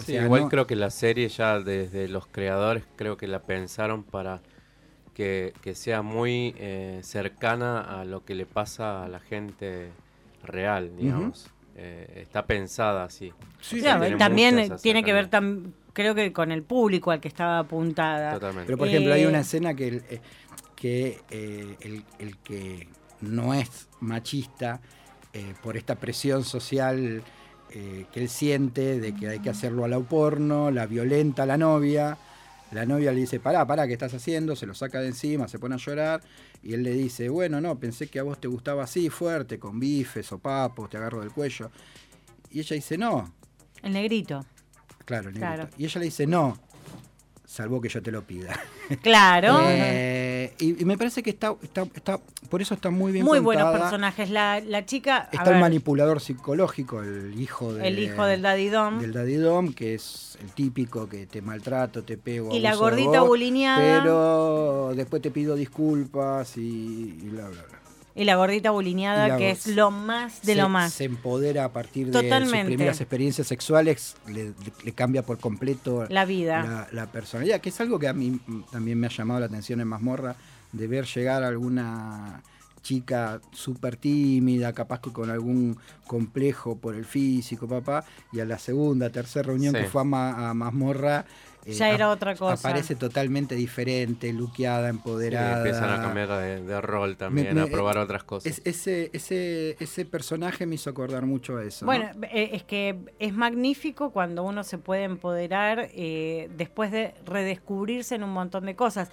[0.01, 3.28] O Sí, sea, igual no- creo que la serie ya desde los creadores creo que
[3.28, 4.40] la pensaron para
[5.14, 9.90] que, que sea muy eh, cercana a lo que le pasa a la gente
[10.44, 11.48] real, digamos.
[11.76, 13.32] Eh, está pensada así.
[13.61, 17.11] Sí, O Ya, sea, tiene también tiene que ver, tam- creo que con el público
[17.11, 18.32] al que estaba apuntada.
[18.34, 18.66] Totalmente.
[18.66, 20.20] Pero por ejemplo, hay Eh, una escena que, el, eh,
[20.76, 22.88] que eh, el, el que
[23.20, 24.80] no es machista,
[25.32, 27.22] eh, por esta presión social
[27.70, 31.46] eh, que él siente de que hay que hacerlo a la porno, la violenta a
[31.46, 32.18] la novia.
[32.72, 34.54] La novia le dice, pará, pará, ¿qué estás haciendo?
[34.54, 36.20] Se lo saca de encima, se pone a llorar.
[36.62, 39.80] Y él le dice, bueno, no, pensé que a vos te gustaba así, fuerte, con
[39.80, 41.70] bifes o papos, te agarro del cuello.
[42.50, 43.32] Y ella dice, no,
[43.82, 44.44] El negrito.
[45.04, 45.62] claro, el Claro.
[45.64, 45.76] negrito.
[45.82, 46.58] Y ella le dice, no,
[47.51, 48.59] salvo que yo te lo pida.
[49.03, 49.59] Claro.
[49.64, 53.40] Eh, y, y me parece que está, está, está, por eso está muy bien Muy
[53.40, 54.30] buenos personajes.
[54.30, 55.28] La, la chica.
[55.32, 59.01] Está el ver, manipulador psicológico, el hijo de, el hijo del Daddy Dom.
[59.01, 62.55] del Daddy Dom, que es el típico que te maltrato, te pego.
[62.55, 64.01] Y la gordita bulineada.
[64.01, 67.80] Pero después te pido disculpas y, y bla, bla, bla.
[68.20, 70.92] Y la gordita bulineada, la que es lo más de se, lo más.
[70.92, 72.12] Se empodera a partir de
[72.42, 74.54] sus primeras experiencias sexuales, le, le-
[74.84, 76.62] le cambia por completo La vida.
[76.62, 79.46] la, la personalidad, que es algo que a mí mm, también me ha llamado la
[79.46, 80.36] atención en Mazmorra,
[80.72, 82.42] de ver llegar a alguna
[82.82, 88.58] chica súper tímida, capaz que con algún complejo por el físico, papá, y a la
[88.58, 89.80] segunda, tercera reunión Sí.
[89.82, 91.24] que fue a, Ma- a Mazmorra,
[91.64, 92.68] eh, Ya era otra cosa.
[92.68, 95.58] Aparece totalmente diferente, luqueada, Sí, empoderada.
[95.58, 98.46] empiezan a cambiar de, de rol también, me- a probar otras cosas.
[98.58, 101.84] Es- ese, ese, ese personaje me hizo acordar mucho a eso.
[101.84, 101.92] ¿no?
[101.92, 108.14] Bueno, eh, es que es magnífico cuando uno se puede empoderar eh, después de redescubrirse
[108.14, 109.11] en un montón de cosas.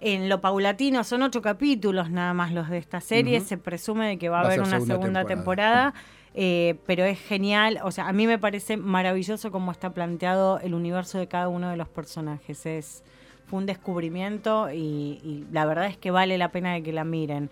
[0.00, 3.38] En lo paulatino son ocho capítulos nada más los de esta serie.
[3.38, 3.46] Ujú.
[3.48, 5.92] Se presume de que va a Va haber una segunda segunda, temporada.
[5.92, 6.19] temporada.
[6.34, 10.74] Eh, pero es genial, o sea, a mí me parece maravilloso cómo está planteado el
[10.74, 12.66] universo de cada uno de los personajes.
[12.66, 13.02] Es
[13.50, 17.02] fue un descubrimiento y, y la verdad es que vale la pena de que la
[17.02, 17.50] miren.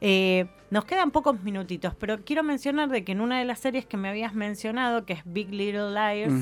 [0.00, 3.86] Eh, nos quedan pocos minutitos, pero quiero mencionar de que en una de las series
[3.86, 6.34] que me habías mencionado, que es Big Little Liars,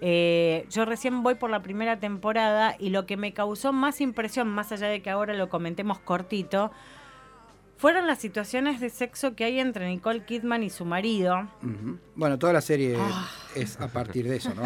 [0.00, 4.48] eh, yo recién voy por la primera temporada y lo que me causó más impresión,
[4.48, 6.70] más allá de que ahora lo comentemos cortito,
[7.76, 11.48] fueron las situaciones de sexo que hay entre Nicole Kidman y su marido.
[11.62, 11.98] Ujú.
[12.14, 13.28] Bueno, toda la serie Ah.
[13.56, 14.62] es a partir de eso, ¿no?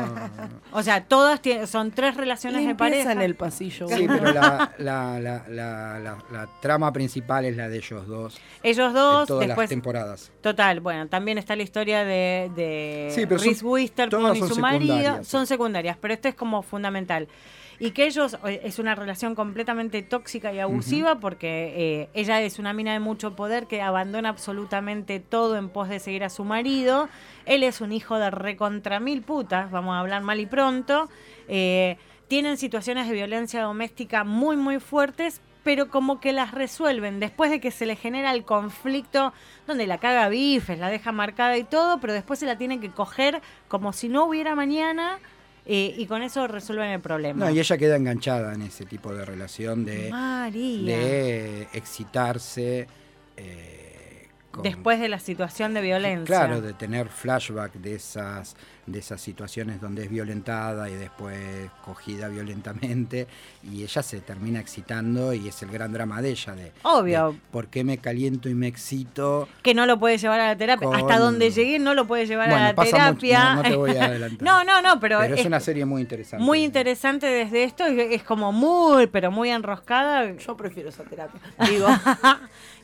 [0.72, 3.12] O sea, todas tienen- son tres relaciones de pareja.
[3.12, 3.88] en el pasillo.
[3.88, 8.38] Sí, pero la, la, la, la, la- la trama principal es la de ellos dos.
[8.62, 10.32] Ellos en dos, todas después las temporadas.
[10.42, 15.24] Total, bueno, también está la historia de, de Sí, Reese Witherspoon y son su marido.
[15.24, 17.26] Son secundarias, pero esto es como fundamental.
[17.80, 22.58] Y que ellos, eh, es una relación completamente tóxica y abusiva porque eh, ella es
[22.58, 26.44] una mina de mucho poder que abandona absolutamente todo en pos de seguir a su
[26.44, 27.08] marido.
[27.46, 31.08] Él es un hijo de recontra mil putas, vamos a hablar mal y pronto.
[31.46, 37.50] Eh, tienen situaciones de violencia doméstica muy, muy fuertes, pero como que las resuelven después
[37.50, 39.32] de que se le genera el conflicto
[39.66, 42.90] donde la caga bifes, la deja marcada y todo, pero después se la tienen que
[42.90, 45.18] coger como si no hubiera mañana
[45.68, 47.44] eh, y con eso resuelven el problema.
[47.44, 50.96] No, y ella queda enganchada en ese tipo de relación de, María.
[50.96, 52.86] de excitarse.
[53.36, 56.24] eh, con- Después de la situación de violencia.
[56.26, 58.56] Claro, de tener flashback de esas,
[58.90, 63.26] de esas situaciones donde es violentada y después cogida violentamente
[63.62, 67.32] y ella se termina excitando y es el gran drama de ella de, Obvio.
[67.32, 69.48] de por qué me caliento y me excito.
[69.62, 70.86] que no lo puede llevar a la terapia.
[70.86, 73.54] Con- Hasta donde llegué no lo puede llevar Bueno, a la pasa mucho, terapia.
[73.54, 74.42] no- no te voy a adelantar.
[74.42, 76.44] no, no, no, pero, Pero, es, es una serie muy interesante.
[76.44, 77.84] muy interesante desde esto.
[77.84, 80.32] Es, es como muy, pero muy enroscada.
[80.36, 81.40] Yo prefiero esa terapia.
[81.68, 81.88] Digo,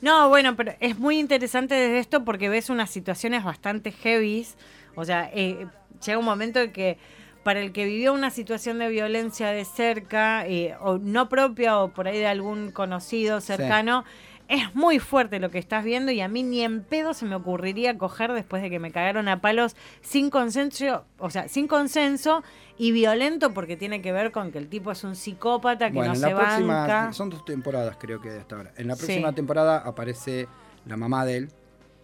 [0.01, 4.57] no, bueno, pero es muy interesante desde esto porque ves unas situaciones bastante heavies.
[4.97, 5.67] O sea, eh,
[6.05, 6.99] llega un momento en que
[7.43, 11.89] para el que vivió una situación de violencia de cerca, eh, o no propia o
[11.93, 14.05] por ahí de algún conocido cercano,
[14.49, 17.35] es muy fuerte lo que estás viendo y a mí ni en pedo se me
[17.35, 22.43] ocurriría coger después de que me cagaron a palos sin consenso, o sea, sin consenso
[22.79, 26.09] y violento porque tiene que ver con que el tipo es un psicópata que Bueno,
[26.13, 27.13] no en se la próxima, banca.
[27.13, 28.73] son dos temporadas creo que de hasta ahora.
[28.77, 29.05] En la Sí.
[29.07, 30.47] próxima temporada aparece
[30.87, 31.49] la mamá de él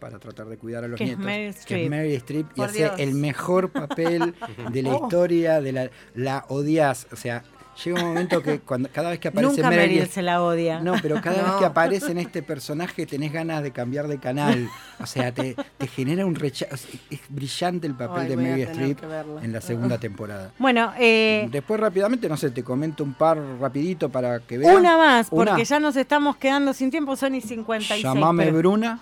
[0.00, 1.24] para tratar de cuidar a los Que es nietos.
[1.26, 2.92] Meryl que es Meryl Streep y hace Dios.
[2.98, 4.34] el mejor papel
[4.72, 7.06] de la historia, de la, la odias.
[7.12, 7.44] O sea,
[7.84, 10.80] llega un momento que cuando cada vez que aparece Nunca Meryl Meryl se la odia.
[10.80, 14.68] No, pero cada vez que aparece en este personaje tenés ganas de cambiar de canal.
[15.00, 16.74] O sea, te, te genera un rechazo.
[16.74, 20.52] Es, es brillante el papel Ay, de Meryl tener Streep en la segunda temporada.
[20.58, 24.76] Bueno, eh, Después rápidamente, no sé, te comento un par rapidito para que vean.
[24.76, 25.62] una más, porque Una.
[25.62, 28.02] ya nos estamos quedando sin tiempo, son y 56.
[28.02, 29.00] Llamame pero- Bruna.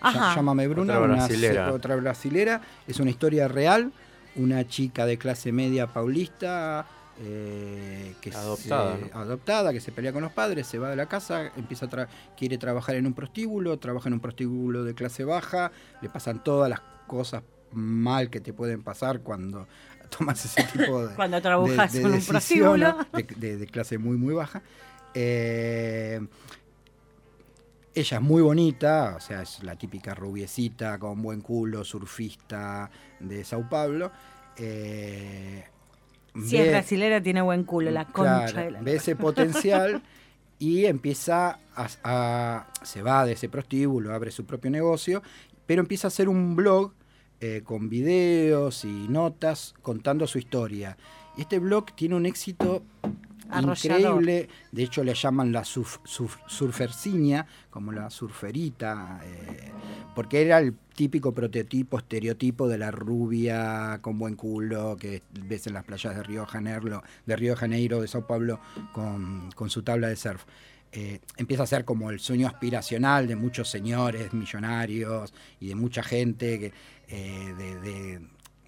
[0.00, 0.34] Ajá.
[0.34, 1.66] Llámame Bruna, Otra una brasilera.
[1.66, 2.60] se- otra brasilera.
[2.86, 3.92] Es una historia real.
[4.36, 6.86] Una chica de clase media paulista
[7.20, 9.20] eh, que Adoptada, se- ¿no?
[9.20, 12.08] adoptada, que se pelea con los padres, se va de la casa, empieza a tra-
[12.36, 16.70] quiere trabajar en un prostíbulo, trabaja en un prostíbulo de clase baja, le pasan todas
[16.70, 17.42] las cosas
[17.72, 19.66] mal que te pueden pasar cuando
[20.16, 22.96] tomas ese tipo de Cuando trabajas en un prostíbulo.
[23.12, 24.62] de, de- de clase muy muy baja.
[25.14, 26.20] Eh,
[28.00, 32.90] ella es muy bonita, o sea, es la típica rubiecita con buen culo, surfista
[33.20, 34.10] de Sao Paulo.
[34.56, 35.64] Eh,
[36.34, 38.80] Si ve- es brasilera, tiene buen culo, la concha claro, de la...
[38.82, 40.02] ve ese potencial
[40.58, 45.22] y empieza a, a- se va de ese prostíbulo, abre su propio negocio,
[45.66, 46.92] pero empieza a hacer un blog
[47.40, 50.96] eh, con videos y notas contando su historia.
[51.36, 52.82] Y este blog tiene un éxito
[53.50, 55.98] Increíble, de hecho le llaman la surf,
[57.70, 59.72] como la surferita, eh,
[60.14, 65.74] porque era el típico prototipo, estereotipo de la rubia con buen culo que ves en
[65.74, 68.60] las playas de Río Janeiro, de Río Janeiro, de Sao Paulo,
[68.92, 70.44] con, su tabla de surf.
[70.92, 76.02] Eh, empieza a ser como el sueño aspiracional de muchos señores millonarios y de mucha
[76.02, 76.72] gente
[77.08, 78.20] eh,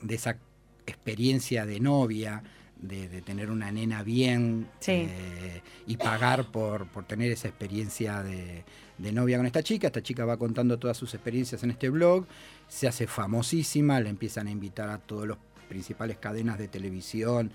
[0.02, 0.38] de esa
[0.86, 2.42] experiencia de novia,
[2.82, 4.92] de, de tener una nena bien Sí.
[5.08, 8.64] eh, y pagar por, por tener esa experiencia de,
[8.98, 9.88] de novia con esta chica.
[9.88, 12.26] Esta chica va contando todas sus experiencias en este blog,
[12.68, 17.50] se hace famosísima, le empiezan a invitar a todas las principales cadenas de televisión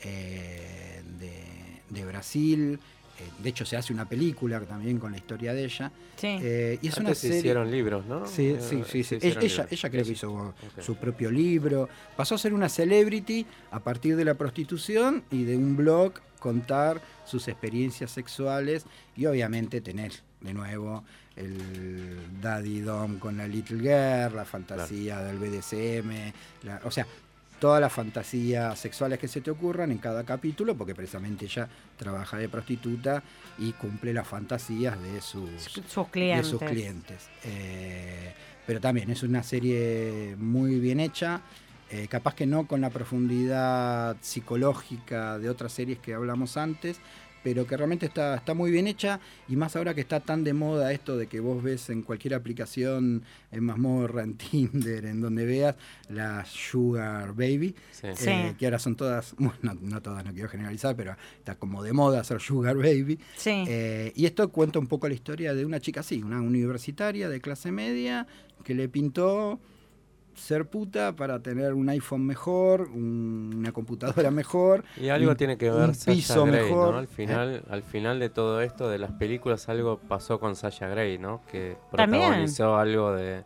[0.00, 1.32] eh, de,
[1.90, 2.78] de Brasil.
[3.18, 5.90] Eh, de hecho, se hace una película también con la historia de ella.
[6.16, 6.38] Sí.
[6.40, 7.38] Eh, y es una se serie.
[7.38, 8.26] hicieron libros, ¿no?
[8.26, 9.18] Sí, Eh, sí, sí.
[9.20, 11.88] Ella, ella, creo que hizo su propio libro.
[12.16, 17.00] Pasó a ser una celebrity a partir de la prostitución y de un blog contar
[17.24, 18.84] sus experiencias sexuales
[19.16, 21.02] y obviamente tener de nuevo
[21.34, 27.06] el Daddy Dom con la Little Girl, la fantasía del BDSM, la- o sea,
[27.60, 32.36] todas las fantasías sexuales que se te ocurran en cada capítulo, porque precisamente ella trabaja
[32.36, 33.22] de prostituta
[33.58, 35.50] y cumple las fantasías de sus,
[35.86, 36.46] Sus clientes.
[36.46, 37.28] de sus clientes.
[37.44, 38.32] Eh,
[38.66, 41.40] pero también es una serie muy bien hecha,
[41.90, 47.00] eh, capaz que no con la profundidad psicológica de otras series que hablamos antes,
[47.48, 50.52] pero que realmente está, está muy bien hecha y más ahora que está tan de
[50.52, 55.46] moda esto de que vos ves en cualquier aplicación, en Mazmorra, en Tinder, en donde
[55.46, 55.74] veas,
[56.10, 58.06] la Sugar Baby, Sí.
[58.08, 58.54] eh, Sí.
[58.58, 61.94] que ahora son todas, bueno, no, no todas, no quiero generalizar, pero está como de
[61.94, 63.18] moda ser Sugar Baby.
[63.36, 63.64] Sí.
[63.66, 67.40] Eh, y esto cuenta un poco la historia de una chica así, una universitaria de
[67.40, 68.26] clase media
[68.62, 69.58] que le pintó
[70.38, 74.84] ser puta para tener un iPhone mejor, un- una computadora mejor.
[74.96, 76.92] Y algo un- tiene que ver Sasha piso Grey, mejor.
[76.94, 76.98] ¿no?
[76.98, 81.18] Al final, al final de todo esto de las películas algo pasó con Sasha Grey,
[81.18, 81.42] ¿no?
[81.50, 82.22] Que También.
[82.24, 83.44] protagonizó algo de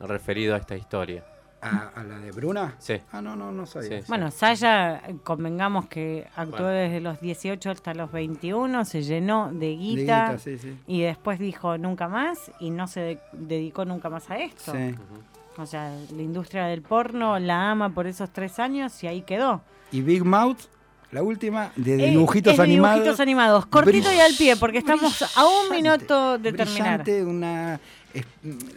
[0.00, 1.24] referido a esta historia.
[1.62, 2.74] ¿A, a la de Bruna?
[2.78, 3.00] Sí.
[3.10, 4.00] Ah, no, no, no sabía.
[4.02, 4.04] Sí.
[4.08, 6.68] Bueno, Saya, eh, convengamos que actuó Bueno.
[6.68, 10.78] desde los 18 hasta los 21, se llenó de De guita, guita, sí, sí.
[10.86, 14.70] y después dijo nunca más y no se de- dedicó nunca más a esto.
[14.72, 14.94] Sí.
[15.58, 19.62] O sea, la industria del porno la ama por esos tres años y ahí quedó.
[19.90, 20.58] Y Big Mouth,
[21.12, 22.94] la última, de dibujitos es de animados.
[22.96, 27.04] dibujitos animados, cortito y al pie, porque estamos a un minuto de terminar.
[27.24, 27.80] una,
[28.12, 28.26] es-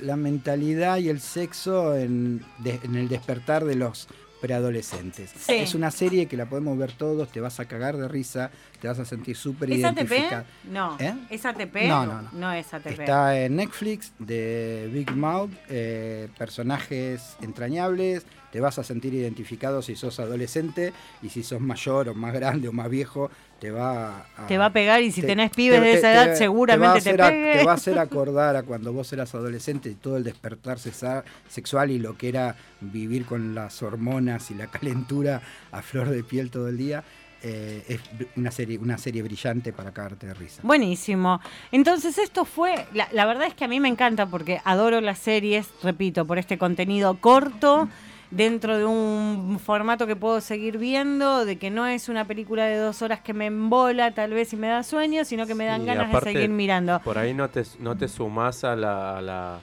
[0.01, 4.07] la mentalidad y el sexo en, de- en el despertar de los
[4.41, 5.31] preadolescentes.
[5.37, 5.53] Sí.
[5.53, 8.87] Es una serie que la podemos ver todos, te vas a cagar de risa, te
[8.87, 9.97] vas a sentir súper ¿Es ATP?
[9.97, 10.45] identificado.
[10.63, 10.97] No.
[10.99, 11.13] ¿Eh?
[11.29, 11.75] ¿Es ATP?
[11.87, 12.29] No, no, no.
[12.31, 12.99] No es ATP.
[12.99, 19.95] Está en Netflix de Big Mouth, eh, personajes entrañables, te vas a sentir identificado si
[19.95, 23.29] sos adolescente y si sos mayor o más grande o más viejo,
[23.59, 24.47] te va a...
[24.47, 26.33] Te va a pegar y si te- tenés pibes te- de esa edad te va
[26.33, 27.57] a seguramente te, hacer a- pegue.
[27.59, 31.91] te va a hacer acordar a cuando vos eras adolescente y todo el despertar sexual
[31.91, 35.41] y lo que era vivir con las hormonas y la calentura
[35.71, 37.03] a flor de piel todo el día.
[37.41, 38.01] Eh, es
[38.35, 40.61] una serie, una serie brillante para cagarte de risa.
[40.63, 41.39] Buenísimo.
[41.71, 45.19] Entonces esto fue, la, la verdad es que a mí me encanta porque adoro las
[45.19, 47.87] series, repito, por este contenido corto,
[48.31, 52.77] dentro de un formato que puedo seguir viendo, de que no es una película de
[52.77, 55.81] dos horas que me embola tal vez y me da sueño, sino que me dan
[55.81, 56.99] Sí, ganas aparte, de seguir mirando.
[57.03, 59.59] Por ahí no te, no te sumás a la, a la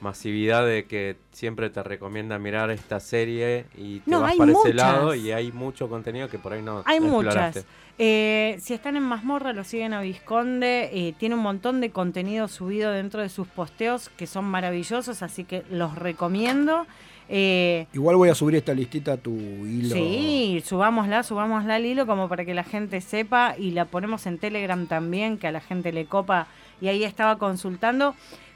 [0.00, 4.74] masividad de que siempre te recomienda mirar esta serie y te No, vas para ese
[4.74, 7.64] lado y hay mucho contenido que por ahí no Hay muchas.
[7.96, 10.90] Eh, si están en Mazmorra, lo siguen a Visconde.
[10.92, 15.44] eh, tiene un montón de contenido subido dentro de sus posteos que son maravillosos, así
[15.44, 16.86] que los recomiendo.
[17.28, 19.94] Eh, Igual voy a subir esta listita a tu hilo.
[19.94, 24.38] Sí, subámosla, subámosla al hilo como para que la gente sepa y la ponemos en
[24.38, 26.46] Telegram también, que a la gente le copa
[26.80, 28.14] y ahí estaba consultando.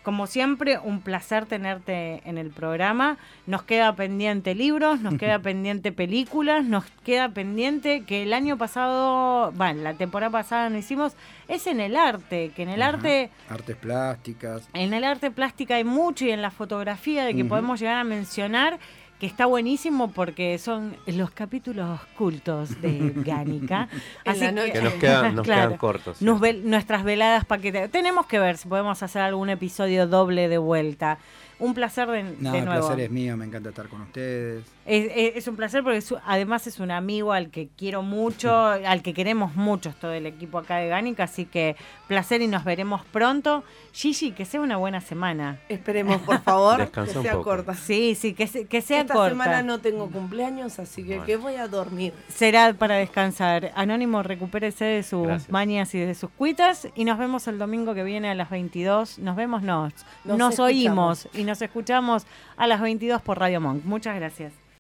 [0.09, 3.19] Como siempre, un placer tenerte en el programa.
[3.47, 9.53] Nos queda pendiente libros, nos queda pendiente películas, nos queda pendiente que el año pasado,
[9.53, 11.13] bueno, la temporada pasada no hicimos,
[11.47, 14.67] es en el arte, que en el arte Artes plásticas.
[14.73, 18.05] en el arte plástica hay mucho y en la fotografía de que podemos llegar a
[18.05, 18.79] mencionar
[19.19, 23.89] que está buenísimo porque son los capítulos cultos de Gánica.
[24.25, 24.73] Noche.
[24.73, 25.69] Que nos quedan, nos Claro.
[25.71, 26.19] quedan cortos.
[26.19, 26.25] sí.
[26.25, 27.89] Nos vel- nuestras veladas paquete.
[27.89, 31.19] Tenemos que ver si podemos hacer algún episodio doble de vuelta.
[31.59, 32.87] Un placer de, No, de el nuevo.
[32.87, 34.65] placer es mío, me encanta estar con ustedes.
[34.89, 38.51] Es, es- es un placer porque es- además es un amigo al que quiero mucho,
[38.67, 41.77] al que queremos mucho todo el equipo acá de Gánica, así que
[42.07, 43.63] placer y nos veremos pronto.
[43.93, 45.59] Gigi, que sea una buena semana.
[45.69, 47.45] Esperemos, por favor, Descansa que sea poco.
[47.45, 47.75] corta.
[47.75, 49.31] Sí, sí, que, se- que sea Esta corta.
[49.31, 51.25] semana no tengo cumpleaños, así que, Bueno.
[51.27, 52.13] que voy a dormir.
[52.29, 53.73] Será para descansar.
[53.75, 55.51] Anónimo, recupérese de sus Gracias.
[55.51, 56.89] mañas y de sus cuitas.
[56.95, 59.19] Y nos vemos el domingo que viene a las 22.
[59.19, 59.93] Nos vemos, nos,
[60.25, 62.27] Nos oímos y nos escuchamos
[62.57, 63.85] a las 22 por Radio Monk.
[63.85, 64.53] Muchas gracias.